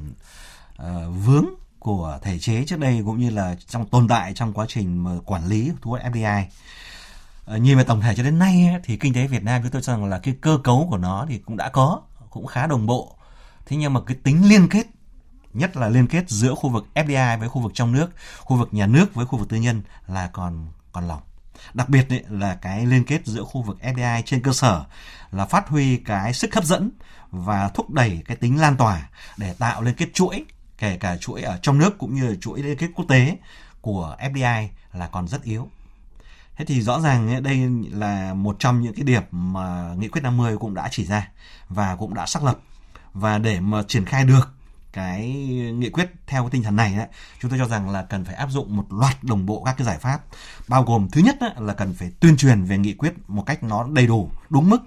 uh, 0.83 0.87
vướng 1.27 1.47
của 1.79 2.19
thể 2.23 2.39
chế 2.39 2.65
trước 2.67 2.79
đây 2.79 3.03
cũng 3.05 3.19
như 3.19 3.31
là 3.31 3.57
trong 3.69 3.87
tồn 3.87 4.09
tại 4.09 4.33
trong 4.35 4.53
quá 4.53 4.67
trình 4.69 5.05
mà 5.05 5.11
quản 5.25 5.47
lý 5.47 5.73
thu 5.83 5.91
hút 5.91 6.01
FDI. 6.01 6.43
Ờ, 7.45 7.57
nhìn 7.57 7.79
về 7.79 7.85
tổng 7.85 8.01
thể 8.01 8.15
cho 8.15 8.23
đến 8.23 8.39
nay 8.39 8.69
ấy, 8.73 8.81
thì 8.85 8.97
kinh 8.97 9.15
tế 9.15 9.27
Việt 9.27 9.43
Nam 9.43 9.63
chúng 9.63 9.71
tôi 9.71 9.83
cho 9.83 9.93
rằng 9.93 10.05
là 10.05 10.19
cái 10.19 10.35
cơ 10.41 10.59
cấu 10.65 10.87
của 10.91 10.97
nó 10.97 11.27
thì 11.29 11.39
cũng 11.39 11.57
đã 11.57 11.69
có 11.69 12.03
cũng 12.31 12.47
khá 12.47 12.67
đồng 12.67 12.87
bộ 12.87 13.17
thế 13.67 13.77
nhưng 13.77 13.93
mà 13.93 14.01
cái 14.07 14.17
tính 14.23 14.49
liên 14.49 14.69
kết 14.69 14.87
nhất 15.53 15.77
là 15.77 15.89
liên 15.89 16.07
kết 16.07 16.31
giữa 16.31 16.55
khu 16.55 16.71
vực 16.71 16.87
FDI 16.95 17.39
với 17.39 17.49
khu 17.49 17.63
vực 17.63 17.73
trong 17.75 17.93
nước, 17.93 18.11
khu 18.39 18.57
vực 18.57 18.69
nhà 18.75 18.87
nước 18.87 19.15
với 19.15 19.27
khu 19.27 19.39
vực 19.39 19.49
tư 19.49 19.57
nhân 19.57 19.83
là 20.07 20.31
còn 20.33 20.67
còn 20.93 21.09
lỏng. 21.09 21.21
Đặc 21.75 21.89
biệt 21.89 22.09
ấy, 22.09 22.25
là 22.29 22.55
cái 22.55 22.87
liên 22.87 23.05
kết 23.05 23.27
giữa 23.27 23.45
khu 23.45 23.63
vực 23.63 23.79
FDI 23.83 24.23
trên 24.23 24.43
cơ 24.43 24.53
sở 24.53 24.85
là 25.33 25.47
phát 25.47 25.69
huy 25.69 25.97
cái 25.97 26.33
sức 26.33 26.55
hấp 26.55 26.65
dẫn 26.65 26.91
và 27.31 27.69
thúc 27.69 27.91
đẩy 27.91 28.23
cái 28.25 28.37
tính 28.37 28.61
lan 28.61 28.77
tỏa 28.77 29.09
để 29.37 29.55
tạo 29.59 29.83
liên 29.83 29.95
kết 29.95 30.09
chuỗi 30.15 30.45
kể 30.79 30.97
cả 30.97 31.17
chuỗi 31.17 31.43
ở 31.43 31.59
trong 31.63 31.79
nước 31.79 31.99
cũng 31.99 32.15
như 32.15 32.29
là 32.29 32.35
chuỗi 32.41 32.63
liên 32.63 32.79
kết 32.79 32.89
quốc 32.95 33.05
tế 33.09 33.37
của 33.81 34.17
FDI 34.21 34.69
là 34.93 35.07
còn 35.07 35.29
rất 35.29 35.43
yếu. 35.43 35.69
Thế 36.57 36.65
thì 36.65 36.83
rõ 36.83 37.01
ràng 37.01 37.43
đây 37.43 37.69
là 37.91 38.35
một 38.35 38.57
trong 38.59 38.83
những 38.83 38.95
cái 38.95 39.05
điểm 39.05 39.23
mà 39.31 39.95
nghị 39.99 40.09
quyết 40.09 40.21
50 40.23 40.59
cũng 40.59 40.75
đã 40.75 40.89
chỉ 40.91 41.05
ra 41.05 41.29
và 41.69 41.97
cũng 41.97 42.15
đã 42.15 42.27
xác 42.27 42.45
lập 42.45 42.59
và 43.15 43.39
để 43.39 43.61
mà 43.61 43.83
triển 43.89 44.05
khai 44.05 44.25
được 44.25 44.53
cái 44.93 45.29
nghị 45.79 45.91
quyết 45.91 46.13
theo 46.27 46.43
cái 46.43 46.51
tinh 46.51 46.63
thần 46.63 46.77
này 46.77 46.95
ấy, 46.95 47.07
chúng 47.41 47.51
tôi 47.51 47.59
cho 47.59 47.69
rằng 47.69 47.91
là 47.91 48.03
cần 48.03 48.25
phải 48.25 48.35
áp 48.35 48.49
dụng 48.51 48.77
một 48.77 48.85
loạt 48.91 49.25
đồng 49.25 49.47
bộ 49.47 49.63
các 49.65 49.75
cái 49.77 49.87
giải 49.87 49.99
pháp. 49.99 50.21
Bao 50.69 50.83
gồm 50.83 51.09
thứ 51.13 51.21
nhất 51.21 51.37
ấy, 51.41 51.51
là 51.59 51.75
cần 51.75 51.95
phải 51.95 52.11
tuyên 52.21 52.37
truyền 52.37 52.65
về 52.65 52.79
nghị 52.79 52.95
quyết 52.95 53.13
một 53.29 53.43
cách 53.47 53.63
nó 53.63 53.87
đầy 53.93 54.07
đủ 54.07 54.31
đúng 54.51 54.71
mức. 54.71 54.79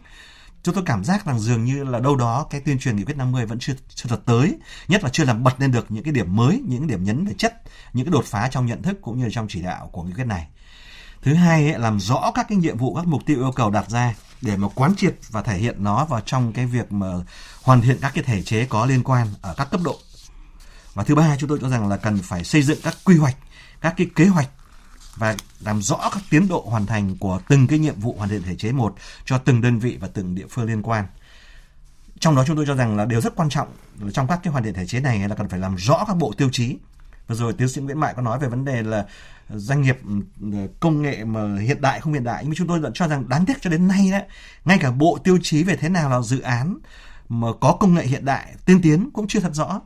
Chúng 0.64 0.76
tôi 0.76 0.84
cảm 0.88 1.04
giác 1.04 1.26
rằng 1.26 1.40
dường 1.40 1.66
như 1.66 1.84
là 1.84 2.00
đâu 2.00 2.16
đó 2.16 2.48
cái 2.50 2.62
tuyên 2.62 2.80
truyền 2.80 2.96
nghị 2.96 3.04
quyết 3.04 3.18
50 3.18 3.46
vẫn 3.46 3.60
chưa 3.60 3.74
chưa 3.96 4.10
thật 4.10 4.22
tới, 4.26 4.56
nhất 4.88 5.04
là 5.04 5.10
chưa 5.10 5.24
làm 5.24 5.44
bật 5.44 5.62
lên 5.62 5.72
được 5.72 5.92
những 5.92 6.04
cái 6.04 6.14
điểm 6.14 6.36
mới, 6.36 6.62
những 6.68 6.80
cái 6.80 6.88
điểm 6.88 7.04
nhấn 7.04 7.26
về 7.26 7.34
chất, 7.38 7.62
những 7.94 8.06
cái 8.06 8.12
đột 8.12 8.26
phá 8.26 8.48
trong 8.52 8.66
nhận 8.66 8.82
thức 8.82 8.98
cũng 9.02 9.18
như 9.18 9.30
trong 9.32 9.48
chỉ 9.50 9.62
đạo 9.62 9.90
của 9.92 10.04
nghị 10.04 10.14
quyết 10.14 10.28
này. 10.28 10.48
Thứ 11.22 11.34
hai 11.34 11.72
ấy, 11.72 11.80
làm 11.80 12.00
rõ 12.00 12.32
các 12.36 12.46
cái 12.50 12.58
nhiệm 12.58 12.78
vụ, 12.78 12.96
các 12.96 13.08
mục 13.08 13.26
tiêu 13.26 13.38
yêu 13.38 13.52
cầu 13.52 13.70
đặt 13.70 13.90
ra 13.90 14.14
để 14.41 14.58
mà 14.58 14.67
quán 14.76 14.95
triệt 14.98 15.15
và 15.30 15.41
thể 15.41 15.58
hiện 15.58 15.84
nó 15.84 16.06
vào 16.06 16.21
trong 16.26 16.54
cái 16.54 16.65
việc 16.65 16.91
mà 16.91 17.08
hoàn 17.63 17.82
thiện 17.82 17.98
các 18.02 18.12
cái 18.15 18.24
thể 18.24 18.43
chế 18.43 18.65
có 18.65 18.86
liên 18.86 19.04
quan 19.04 19.28
ở 19.41 19.54
các 19.58 19.71
cấp 19.71 19.82
độ. 19.84 20.00
Và 20.93 21.04
thứ 21.04 21.15
ba 21.15 21.36
chúng 21.38 21.50
tôi 21.50 21.60
cho 21.62 21.69
rằng 21.69 21.88
là 21.88 21.98
cần 21.98 22.19
phải 22.24 22.43
xây 22.43 22.62
dựng 22.62 22.80
các 22.84 22.98
quy 23.04 23.17
hoạch, 23.17 23.36
các 23.82 23.93
cái 23.98 24.08
kế 24.15 24.26
hoạch 24.26 24.50
và 25.15 25.36
làm 25.60 25.82
rõ 25.82 26.10
các 26.13 26.24
tiến 26.30 26.48
độ 26.48 26.65
hoàn 26.69 26.86
thành 26.86 27.17
của 27.17 27.39
từng 27.48 27.67
cái 27.67 27.80
nhiệm 27.80 28.00
vụ 28.00 28.15
hoàn 28.17 28.30
thiện 28.30 28.43
thể 28.43 28.56
chế 28.56 28.71
một 28.71 28.95
cho 29.26 29.38
từng 29.38 29.62
đơn 29.62 29.80
vị 29.80 29.98
và 30.02 30.08
từng 30.13 30.36
địa 30.36 30.45
phương 30.50 30.65
liên 30.65 30.82
quan. 30.82 31.06
Trong 32.19 32.36
đó 32.36 32.43
chúng 32.48 32.56
tôi 32.56 32.65
cho 32.67 32.76
rằng 32.76 32.98
là 32.98 33.06
điều 33.06 33.21
rất 33.21 33.36
quan 33.36 33.50
trọng 33.50 33.67
trong 34.13 34.28
các 34.28 34.39
cái 34.43 34.52
hoàn 34.52 34.63
thiện 34.63 34.74
thể 34.74 34.88
chế 34.88 35.00
này 35.00 35.30
là 35.30 35.36
cần 35.36 35.50
phải 35.50 35.60
làm 35.60 35.76
rõ 35.76 36.04
các 36.08 36.17
bộ 36.17 36.34
tiêu 36.38 36.50
chí. 36.52 36.78
Vừa 37.28 37.36
rồi 37.36 37.54
tiến 37.54 37.70
sĩ 37.70 37.82
Nguyễn 37.82 38.00
Mại 38.00 38.14
có 38.14 38.22
nói 38.22 38.40
về 38.40 38.48
vấn 38.48 38.66
đề 38.66 38.84
là 38.84 39.06
doanh 39.50 39.82
nghiệp 39.82 39.98
ừ, 40.42 40.68
công 40.80 41.02
nghệ 41.02 41.24
mà 41.24 41.60
hiện 41.60 41.82
đại, 41.82 42.00
không 42.00 42.14
hiện 42.14 42.24
đại. 42.24 42.44
Nhưng 42.44 42.50
mà 42.50 42.56
chúng 42.58 42.68
tôi 42.68 42.80
vẫn 42.80 42.94
cho 42.94 43.08
rằng 43.08 43.30
đáng 43.30 43.46
tiếc 43.46 43.62
cho 43.62 43.70
đến 43.70 43.88
nay 43.88 44.12
đấy, 44.12 44.24
ngay 44.66 44.78
cả 44.78 44.92
bộ 44.92 45.18
tiêu 45.24 45.38
chí 45.42 45.64
về 45.64 45.76
thế 45.76 45.90
nào 45.90 46.10
là 46.10 46.22
dự 46.22 46.40
án 46.40 46.78
mà 47.30 47.48
có 47.62 47.78
công 47.80 47.94
nghệ 47.94 48.04
hiện 48.04 48.26
đại, 48.26 48.56
tiên 48.66 48.82
tiến 48.82 49.10
cũng 49.14 49.28
chưa 49.28 49.40
thật 49.40 49.54
rõ. 49.54 49.82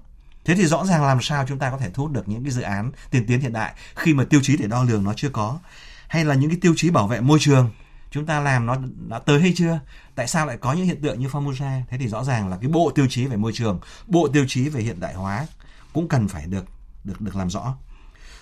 Thế 0.45 0.55
thì 0.55 0.65
rõ 0.65 0.85
ràng 0.85 1.03
làm 1.03 1.21
sao 1.21 1.45
chúng 1.47 1.59
ta 1.59 1.71
có 1.71 1.77
thể 1.77 1.89
thu 1.93 2.03
hút 2.03 2.11
được 2.11 2.29
những 2.29 2.43
cái 2.43 2.51
dự 2.51 2.61
án 2.61 2.91
tiên 3.11 3.25
tiến 3.27 3.39
hiện 3.39 3.53
đại 3.53 3.73
khi 3.95 4.13
mà 4.13 4.23
tiêu 4.23 4.39
chí 4.43 4.57
để 4.57 4.67
đo 4.67 4.83
lường 4.83 5.03
nó 5.03 5.13
chưa 5.13 5.29
có? 5.29 5.59
Hay 6.07 6.25
là 6.25 6.35
những 6.35 6.49
cái 6.49 6.59
tiêu 6.61 6.73
chí 6.77 6.89
bảo 6.89 7.07
vệ 7.07 7.21
môi 7.21 7.39
trường 7.41 7.69
chúng 8.11 8.25
ta 8.25 8.39
làm 8.39 8.65
nó 8.65 8.77
đã 9.07 9.19
tới 9.19 9.41
hay 9.41 9.53
chưa? 9.55 9.79
Tại 10.15 10.27
sao 10.27 10.45
lại 10.45 10.57
có 10.57 10.73
những 10.73 10.85
hiện 10.85 11.01
tượng 11.01 11.19
như 11.19 11.27
Formosa? 11.27 11.81
Thế 11.89 11.97
thì 11.97 12.07
rõ 12.07 12.23
ràng 12.23 12.49
là 12.49 12.57
cái 12.61 12.69
bộ 12.69 12.91
tiêu 12.95 13.07
chí 13.09 13.25
về 13.25 13.35
môi 13.35 13.51
trường, 13.53 13.79
bộ 14.07 14.27
tiêu 14.27 14.45
chí 14.47 14.69
về 14.69 14.81
hiện 14.81 14.99
đại 14.99 15.13
hóa 15.13 15.47
cũng 15.93 16.07
cần 16.07 16.27
phải 16.27 16.45
được 16.45 16.65
được 17.09 17.21
được 17.21 17.35
làm 17.35 17.49
rõ. 17.49 17.75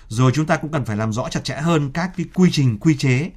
Rồi 0.08 0.32
chúng 0.34 0.46
ta 0.46 0.56
cũng 0.56 0.72
cần 0.72 0.84
phải 0.84 0.96
làm 0.96 1.12
rõ 1.12 1.28
chặt 1.28 1.44
chẽ 1.44 1.56
hơn 1.56 1.90
các 1.92 2.10
cái 2.16 2.26
quy 2.34 2.48
trình 2.52 2.78
quy 2.78 2.96
chế 2.96 3.30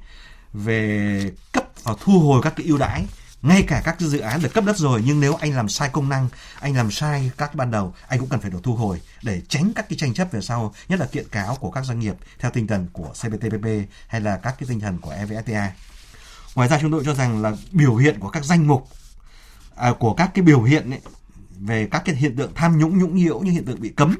về 0.52 1.32
cấp 1.52 1.64
và 1.82 1.94
thu 2.00 2.20
hồi 2.20 2.40
các 2.42 2.52
cái 2.56 2.66
ưu 2.66 2.78
đãi 2.78 3.06
ngay 3.42 3.62
cả 3.62 3.82
các 3.84 4.00
dự 4.00 4.18
án 4.18 4.42
được 4.42 4.54
cấp 4.54 4.64
đất 4.64 4.76
rồi 4.76 5.02
nhưng 5.06 5.20
nếu 5.20 5.34
anh 5.34 5.56
làm 5.56 5.68
sai 5.68 5.88
công 5.92 6.08
năng 6.08 6.28
anh 6.60 6.76
làm 6.76 6.90
sai 6.90 7.30
các 7.36 7.54
ban 7.54 7.70
đầu 7.70 7.94
anh 8.08 8.18
cũng 8.18 8.28
cần 8.28 8.40
phải 8.40 8.50
được 8.50 8.58
thu 8.62 8.74
hồi 8.74 9.00
để 9.22 9.42
tránh 9.48 9.72
các 9.74 9.88
cái 9.88 9.98
tranh 9.98 10.14
chấp 10.14 10.32
về 10.32 10.40
sau 10.40 10.74
nhất 10.88 11.00
là 11.00 11.06
kiện 11.06 11.28
cáo 11.28 11.54
của 11.54 11.70
các 11.70 11.84
doanh 11.84 11.98
nghiệp 11.98 12.14
theo 12.38 12.50
tinh 12.50 12.66
thần 12.66 12.86
của 12.92 13.08
CPTPP 13.08 13.66
hay 14.06 14.20
là 14.20 14.36
các 14.36 14.54
cái 14.58 14.66
tinh 14.68 14.80
thần 14.80 14.98
của 14.98 15.12
EVFTA 15.12 15.68
ngoài 16.54 16.68
ra 16.68 16.78
chúng 16.80 16.92
tôi 16.92 17.02
cho 17.04 17.14
rằng 17.14 17.42
là 17.42 17.52
biểu 17.72 17.96
hiện 17.96 18.20
của 18.20 18.28
các 18.28 18.44
danh 18.44 18.66
mục 18.66 18.88
à, 19.76 19.92
của 19.98 20.14
các 20.14 20.30
cái 20.34 20.42
biểu 20.42 20.62
hiện 20.62 20.90
ấy, 20.90 21.00
về 21.58 21.88
các 21.90 22.02
cái 22.04 22.14
hiện 22.14 22.36
tượng 22.36 22.52
tham 22.54 22.78
nhũng 22.78 22.98
nhũng 22.98 23.16
nhiễu 23.16 23.40
như 23.40 23.50
hiện 23.50 23.64
tượng 23.64 23.80
bị 23.80 23.88
cấm 23.88 24.16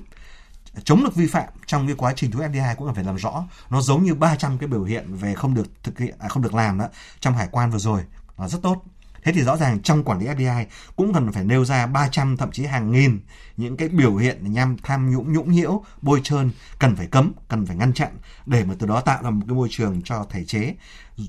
chống 0.85 1.05
được 1.05 1.15
vi 1.15 1.27
phạm 1.27 1.49
trong 1.67 1.87
cái 1.87 1.97
quá 1.97 2.13
trình 2.17 2.31
thu 2.31 2.41
FDI 2.41 2.75
cũng 2.75 2.87
cần 2.87 2.95
phải 2.95 3.05
làm 3.05 3.17
rõ. 3.17 3.45
Nó 3.71 3.81
giống 3.81 4.03
như 4.03 4.15
300 4.15 4.59
cái 4.59 4.69
biểu 4.69 4.85
hiện 4.85 5.15
về 5.17 5.35
không 5.35 5.55
được 5.55 5.67
thực 5.83 5.99
hiện 5.99 6.15
à, 6.19 6.29
không 6.29 6.43
được 6.43 6.55
làm 6.55 6.79
đó 6.79 6.89
trong 7.21 7.35
hải 7.35 7.49
quan 7.51 7.71
vừa 7.71 7.79
rồi. 7.79 8.01
Là 8.39 8.49
rất 8.49 8.59
tốt. 8.63 8.83
Thế 9.25 9.33
thì 9.33 9.43
rõ 9.43 9.57
ràng 9.57 9.83
trong 9.83 10.05
quản 10.05 10.19
lý 10.19 10.27
FDI 10.27 10.65
cũng 10.97 11.15
cần 11.15 11.33
phải 11.33 11.45
nêu 11.45 11.65
ra 11.65 11.87
300 11.87 12.37
thậm 12.37 12.53
chí 12.53 12.65
hàng 12.65 12.93
nghìn 12.93 13.21
những 13.57 13.77
cái 13.77 13.89
biểu 13.89 14.17
hiện 14.17 14.53
nhằm 14.53 14.77
tham 14.83 15.11
nhũng 15.11 15.33
nhũng 15.33 15.53
nhiễu, 15.53 15.85
bôi 16.03 16.21
trơn 16.25 16.51
cần 16.79 16.97
phải 16.97 17.07
cấm, 17.07 17.33
cần 17.49 17.67
phải 17.67 17.77
ngăn 17.77 17.93
chặn 17.93 18.11
để 18.47 18.65
mà 18.65 18.75
từ 18.79 18.87
đó 18.87 19.01
tạo 19.01 19.23
ra 19.23 19.31
một 19.31 19.45
cái 19.49 19.55
môi 19.55 19.69
trường 19.71 20.03
cho 20.03 20.27
thể 20.31 20.45
chế 20.45 20.75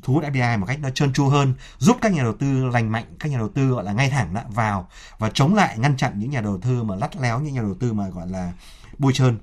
thu 0.03 0.13
hút 0.13 0.23
FDI 0.23 0.60
một 0.60 0.65
cách 0.65 0.79
nó 0.82 0.89
trơn 0.89 1.13
tru 1.13 1.29
hơn, 1.29 1.53
giúp 1.77 1.97
các 2.01 2.13
nhà 2.13 2.23
đầu 2.23 2.34
tư 2.34 2.65
lành 2.65 2.91
mạnh, 2.91 3.06
các 3.19 3.29
nhà 3.29 3.38
đầu 3.38 3.49
tư 3.49 3.69
gọi 3.69 3.84
là 3.84 3.93
ngay 3.93 4.10
thẳng 4.10 4.34
đó, 4.34 4.41
vào 4.49 4.89
và 5.17 5.29
chống 5.34 5.56
lại 5.56 5.77
ngăn 5.77 5.97
chặn 5.97 6.19
những 6.19 6.29
nhà 6.29 6.41
đầu 6.41 6.60
tư 6.62 6.84
mà 6.84 6.95
lắt 6.95 7.15
léo 7.15 7.39
những 7.39 7.53
nhà 7.53 7.62
đầu 7.62 7.75
tư 7.79 7.93
mà 7.93 8.10
gọi 8.10 8.27
là 8.29 8.51
bôi 9.03 9.13
trơn. 9.13 9.37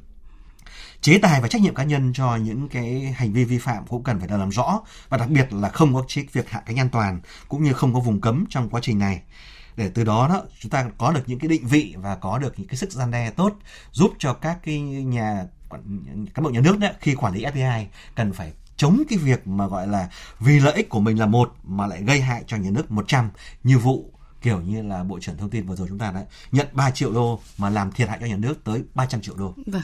Chế 1.00 1.18
tài 1.22 1.40
và 1.40 1.48
trách 1.48 1.62
nhiệm 1.62 1.74
cá 1.74 1.84
nhân 1.84 2.12
cho 2.12 2.36
những 2.36 2.68
cái 2.68 3.14
hành 3.16 3.32
vi 3.32 3.44
vi 3.44 3.58
phạm 3.58 3.86
cũng 3.86 4.02
cần 4.04 4.18
phải 4.18 4.28
được 4.28 4.36
làm 4.36 4.50
rõ 4.50 4.80
và 5.08 5.18
đặc 5.18 5.28
biệt 5.28 5.52
là 5.52 5.68
không 5.68 5.94
có 5.94 6.04
trích 6.08 6.32
việc 6.32 6.50
hạ 6.50 6.62
cánh 6.66 6.78
an 6.78 6.88
toàn 6.88 7.20
cũng 7.48 7.62
như 7.62 7.72
không 7.72 7.94
có 7.94 8.00
vùng 8.00 8.20
cấm 8.20 8.44
trong 8.50 8.68
quá 8.70 8.80
trình 8.82 8.98
này. 8.98 9.22
Để 9.76 9.90
từ 9.94 10.04
đó 10.04 10.28
đó, 10.28 10.42
chúng 10.60 10.70
ta 10.70 10.90
có 10.98 11.12
được 11.12 11.22
những 11.26 11.38
cái 11.38 11.48
định 11.48 11.66
vị 11.66 11.94
và 11.98 12.14
có 12.14 12.38
được 12.38 12.58
những 12.58 12.68
cái 12.68 12.76
sức 12.76 12.92
gian 12.92 13.10
đe 13.10 13.30
tốt 13.30 13.52
giúp 13.92 14.12
cho 14.18 14.34
các 14.34 14.58
cái 14.62 14.80
nhà 14.80 15.44
cán 16.34 16.44
bộ 16.44 16.50
nhà 16.50 16.60
nước 16.60 16.78
đấy 16.78 16.92
khi 17.00 17.14
quản 17.14 17.34
lý 17.34 17.44
FDI 17.44 17.84
cần 18.14 18.32
phải 18.32 18.52
chống 18.76 19.02
cái 19.08 19.18
việc 19.18 19.46
mà 19.46 19.66
gọi 19.66 19.88
là 19.88 20.08
vì 20.38 20.60
lợi 20.60 20.74
ích 20.74 20.88
của 20.88 21.00
mình 21.00 21.18
là 21.18 21.26
một 21.26 21.54
mà 21.64 21.86
lại 21.86 22.02
gây 22.02 22.20
hại 22.20 22.42
cho 22.46 22.56
nhà 22.56 22.70
nước 22.70 22.90
100 22.90 23.30
như 23.62 23.78
vụ 23.78 24.12
kiểu 24.42 24.60
như 24.60 24.82
là 24.82 25.04
bộ 25.04 25.20
trưởng 25.20 25.36
thông 25.36 25.50
tin 25.50 25.66
vừa 25.66 25.76
rồi 25.76 25.88
chúng 25.88 25.98
ta 25.98 26.10
đã 26.10 26.24
nhận 26.52 26.66
3 26.72 26.90
triệu 26.90 27.12
đô 27.12 27.40
mà 27.58 27.70
làm 27.70 27.92
thiệt 27.92 28.08
hại 28.08 28.18
cho 28.20 28.26
nhà 28.26 28.36
nước 28.36 28.64
tới 28.64 28.82
300 28.94 29.20
triệu 29.20 29.34
đô. 29.36 29.54
Vâng. 29.66 29.82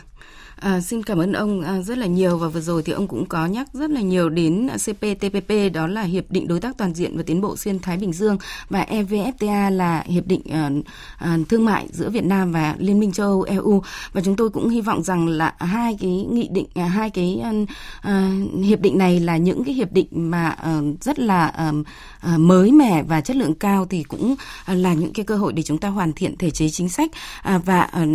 À, 0.61 0.81
xin 0.81 1.03
cảm 1.03 1.19
ơn 1.19 1.33
ông 1.33 1.61
à, 1.61 1.83
rất 1.83 1.99
là 1.99 2.07
nhiều. 2.07 2.39
Và 2.39 2.49
vừa 2.49 2.61
rồi 2.61 2.83
thì 2.83 2.93
ông 2.93 3.09
cũng 3.09 3.27
có 3.27 3.47
nhắc 3.47 3.69
rất 3.73 3.91
là 3.91 4.01
nhiều 4.01 4.29
đến 4.29 4.69
CPTPP 4.75 5.53
đó 5.73 5.87
là 5.87 6.03
hiệp 6.03 6.31
định 6.31 6.49
đối 6.49 6.61
tác 6.61 6.79
toàn 6.79 6.95
diện 6.95 7.17
và 7.17 7.23
tiến 7.27 7.41
bộ 7.41 7.57
xuyên 7.57 7.79
Thái 7.79 7.97
Bình 7.97 8.13
Dương 8.13 8.39
và 8.71 8.87
EVFTA 8.91 9.71
là 9.71 10.05
hiệp 10.07 10.27
định 10.27 10.41
à, 10.51 10.71
à, 11.19 11.39
thương 11.49 11.65
mại 11.65 11.87
giữa 11.93 12.11
Việt 12.11 12.25
Nam 12.25 12.53
và 12.53 12.75
Liên 12.79 13.01
minh 13.01 13.13
châu 13.13 13.27
Âu 13.27 13.43
EU 13.43 13.83
và 14.13 14.21
chúng 14.21 14.37
tôi 14.37 14.51
cũng 14.51 14.69
hy 14.69 14.81
vọng 14.81 15.03
rằng 15.03 15.29
là 15.29 15.55
hai 15.59 15.97
cái 16.01 16.11
nghị 16.11 16.49
định 16.49 16.67
à, 16.75 16.85
hai 16.85 17.11
cái 17.11 17.41
à, 17.45 17.53
à 18.01 18.33
hiệp 18.65 18.81
định 18.81 18.99
này 18.99 19.21
là 19.21 19.37
những 19.37 19.65
cái 19.65 19.75
hiệp 19.75 19.93
định 19.93 20.09
mà 20.13 20.49
à, 20.49 20.81
rất 21.01 21.19
là 21.19 21.47
à, 21.47 21.73
à, 22.21 22.39
mới 22.39 22.73
mẻ 22.73 23.03
và 23.03 23.21
chất 23.21 23.37
lượng 23.37 23.55
cao 23.55 23.87
thì 23.91 24.03
cũng 24.03 24.35
à, 24.65 24.75
là 24.75 24.95
những 24.95 25.13
cái 25.13 25.25
cơ 25.25 25.37
hội 25.37 25.53
để 25.53 25.63
chúng 25.63 25.79
ta 25.79 25.89
hoàn 25.89 26.13
thiện 26.13 26.37
thể 26.37 26.51
chế 26.51 26.69
chính 26.69 26.89
sách 26.89 27.11
à, 27.43 27.59
và 27.59 27.81
à, 27.81 28.07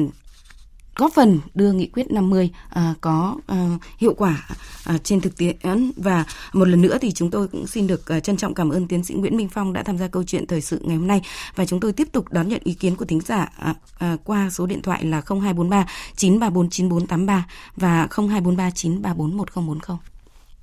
góp 0.96 1.14
phần 1.14 1.40
đưa 1.54 1.72
nghị 1.72 1.88
quyết 1.88 2.12
50 2.12 2.50
à, 2.70 2.94
có 3.02 3.36
à, 3.48 3.78
hiệu 3.98 4.14
quả 4.14 4.48
à, 4.86 4.98
trên 5.04 5.22
thực 5.22 5.38
tiễn 5.38 5.92
và 5.96 6.26
một 6.54 6.68
lần 6.68 6.82
nữa 6.82 6.98
thì 7.02 7.12
chúng 7.12 7.32
tôi 7.32 7.48
cũng 7.48 7.68
xin 7.68 7.88
được 7.88 8.08
à, 8.08 8.20
trân 8.20 8.38
trọng 8.38 8.54
cảm 8.54 8.70
ơn 8.70 8.88
tiến 8.88 9.04
sĩ 9.04 9.14
Nguyễn 9.14 9.38
Minh 9.38 9.50
Phong 9.50 9.74
đã 9.74 9.84
tham 9.84 9.98
gia 9.98 10.08
câu 10.08 10.24
chuyện 10.24 10.48
thời 10.48 10.62
sự 10.62 10.80
ngày 10.84 10.98
hôm 10.98 11.08
nay 11.08 11.22
và 11.56 11.66
chúng 11.66 11.80
tôi 11.80 11.94
tiếp 11.94 12.08
tục 12.12 12.26
đón 12.32 12.48
nhận 12.48 12.62
ý 12.64 12.74
kiến 12.74 12.96
của 12.96 13.06
thính 13.06 13.22
giả 13.22 13.50
à, 13.58 13.76
à, 13.98 14.18
qua 14.24 14.50
số 14.50 14.66
điện 14.66 14.82
thoại 14.82 15.06
là 15.06 15.22
0243 15.28 15.86
934 16.16 16.70
9483 16.70 17.46
và 17.76 18.08
0243 18.18 18.72
934 18.72 19.38
1040. 19.38 20.11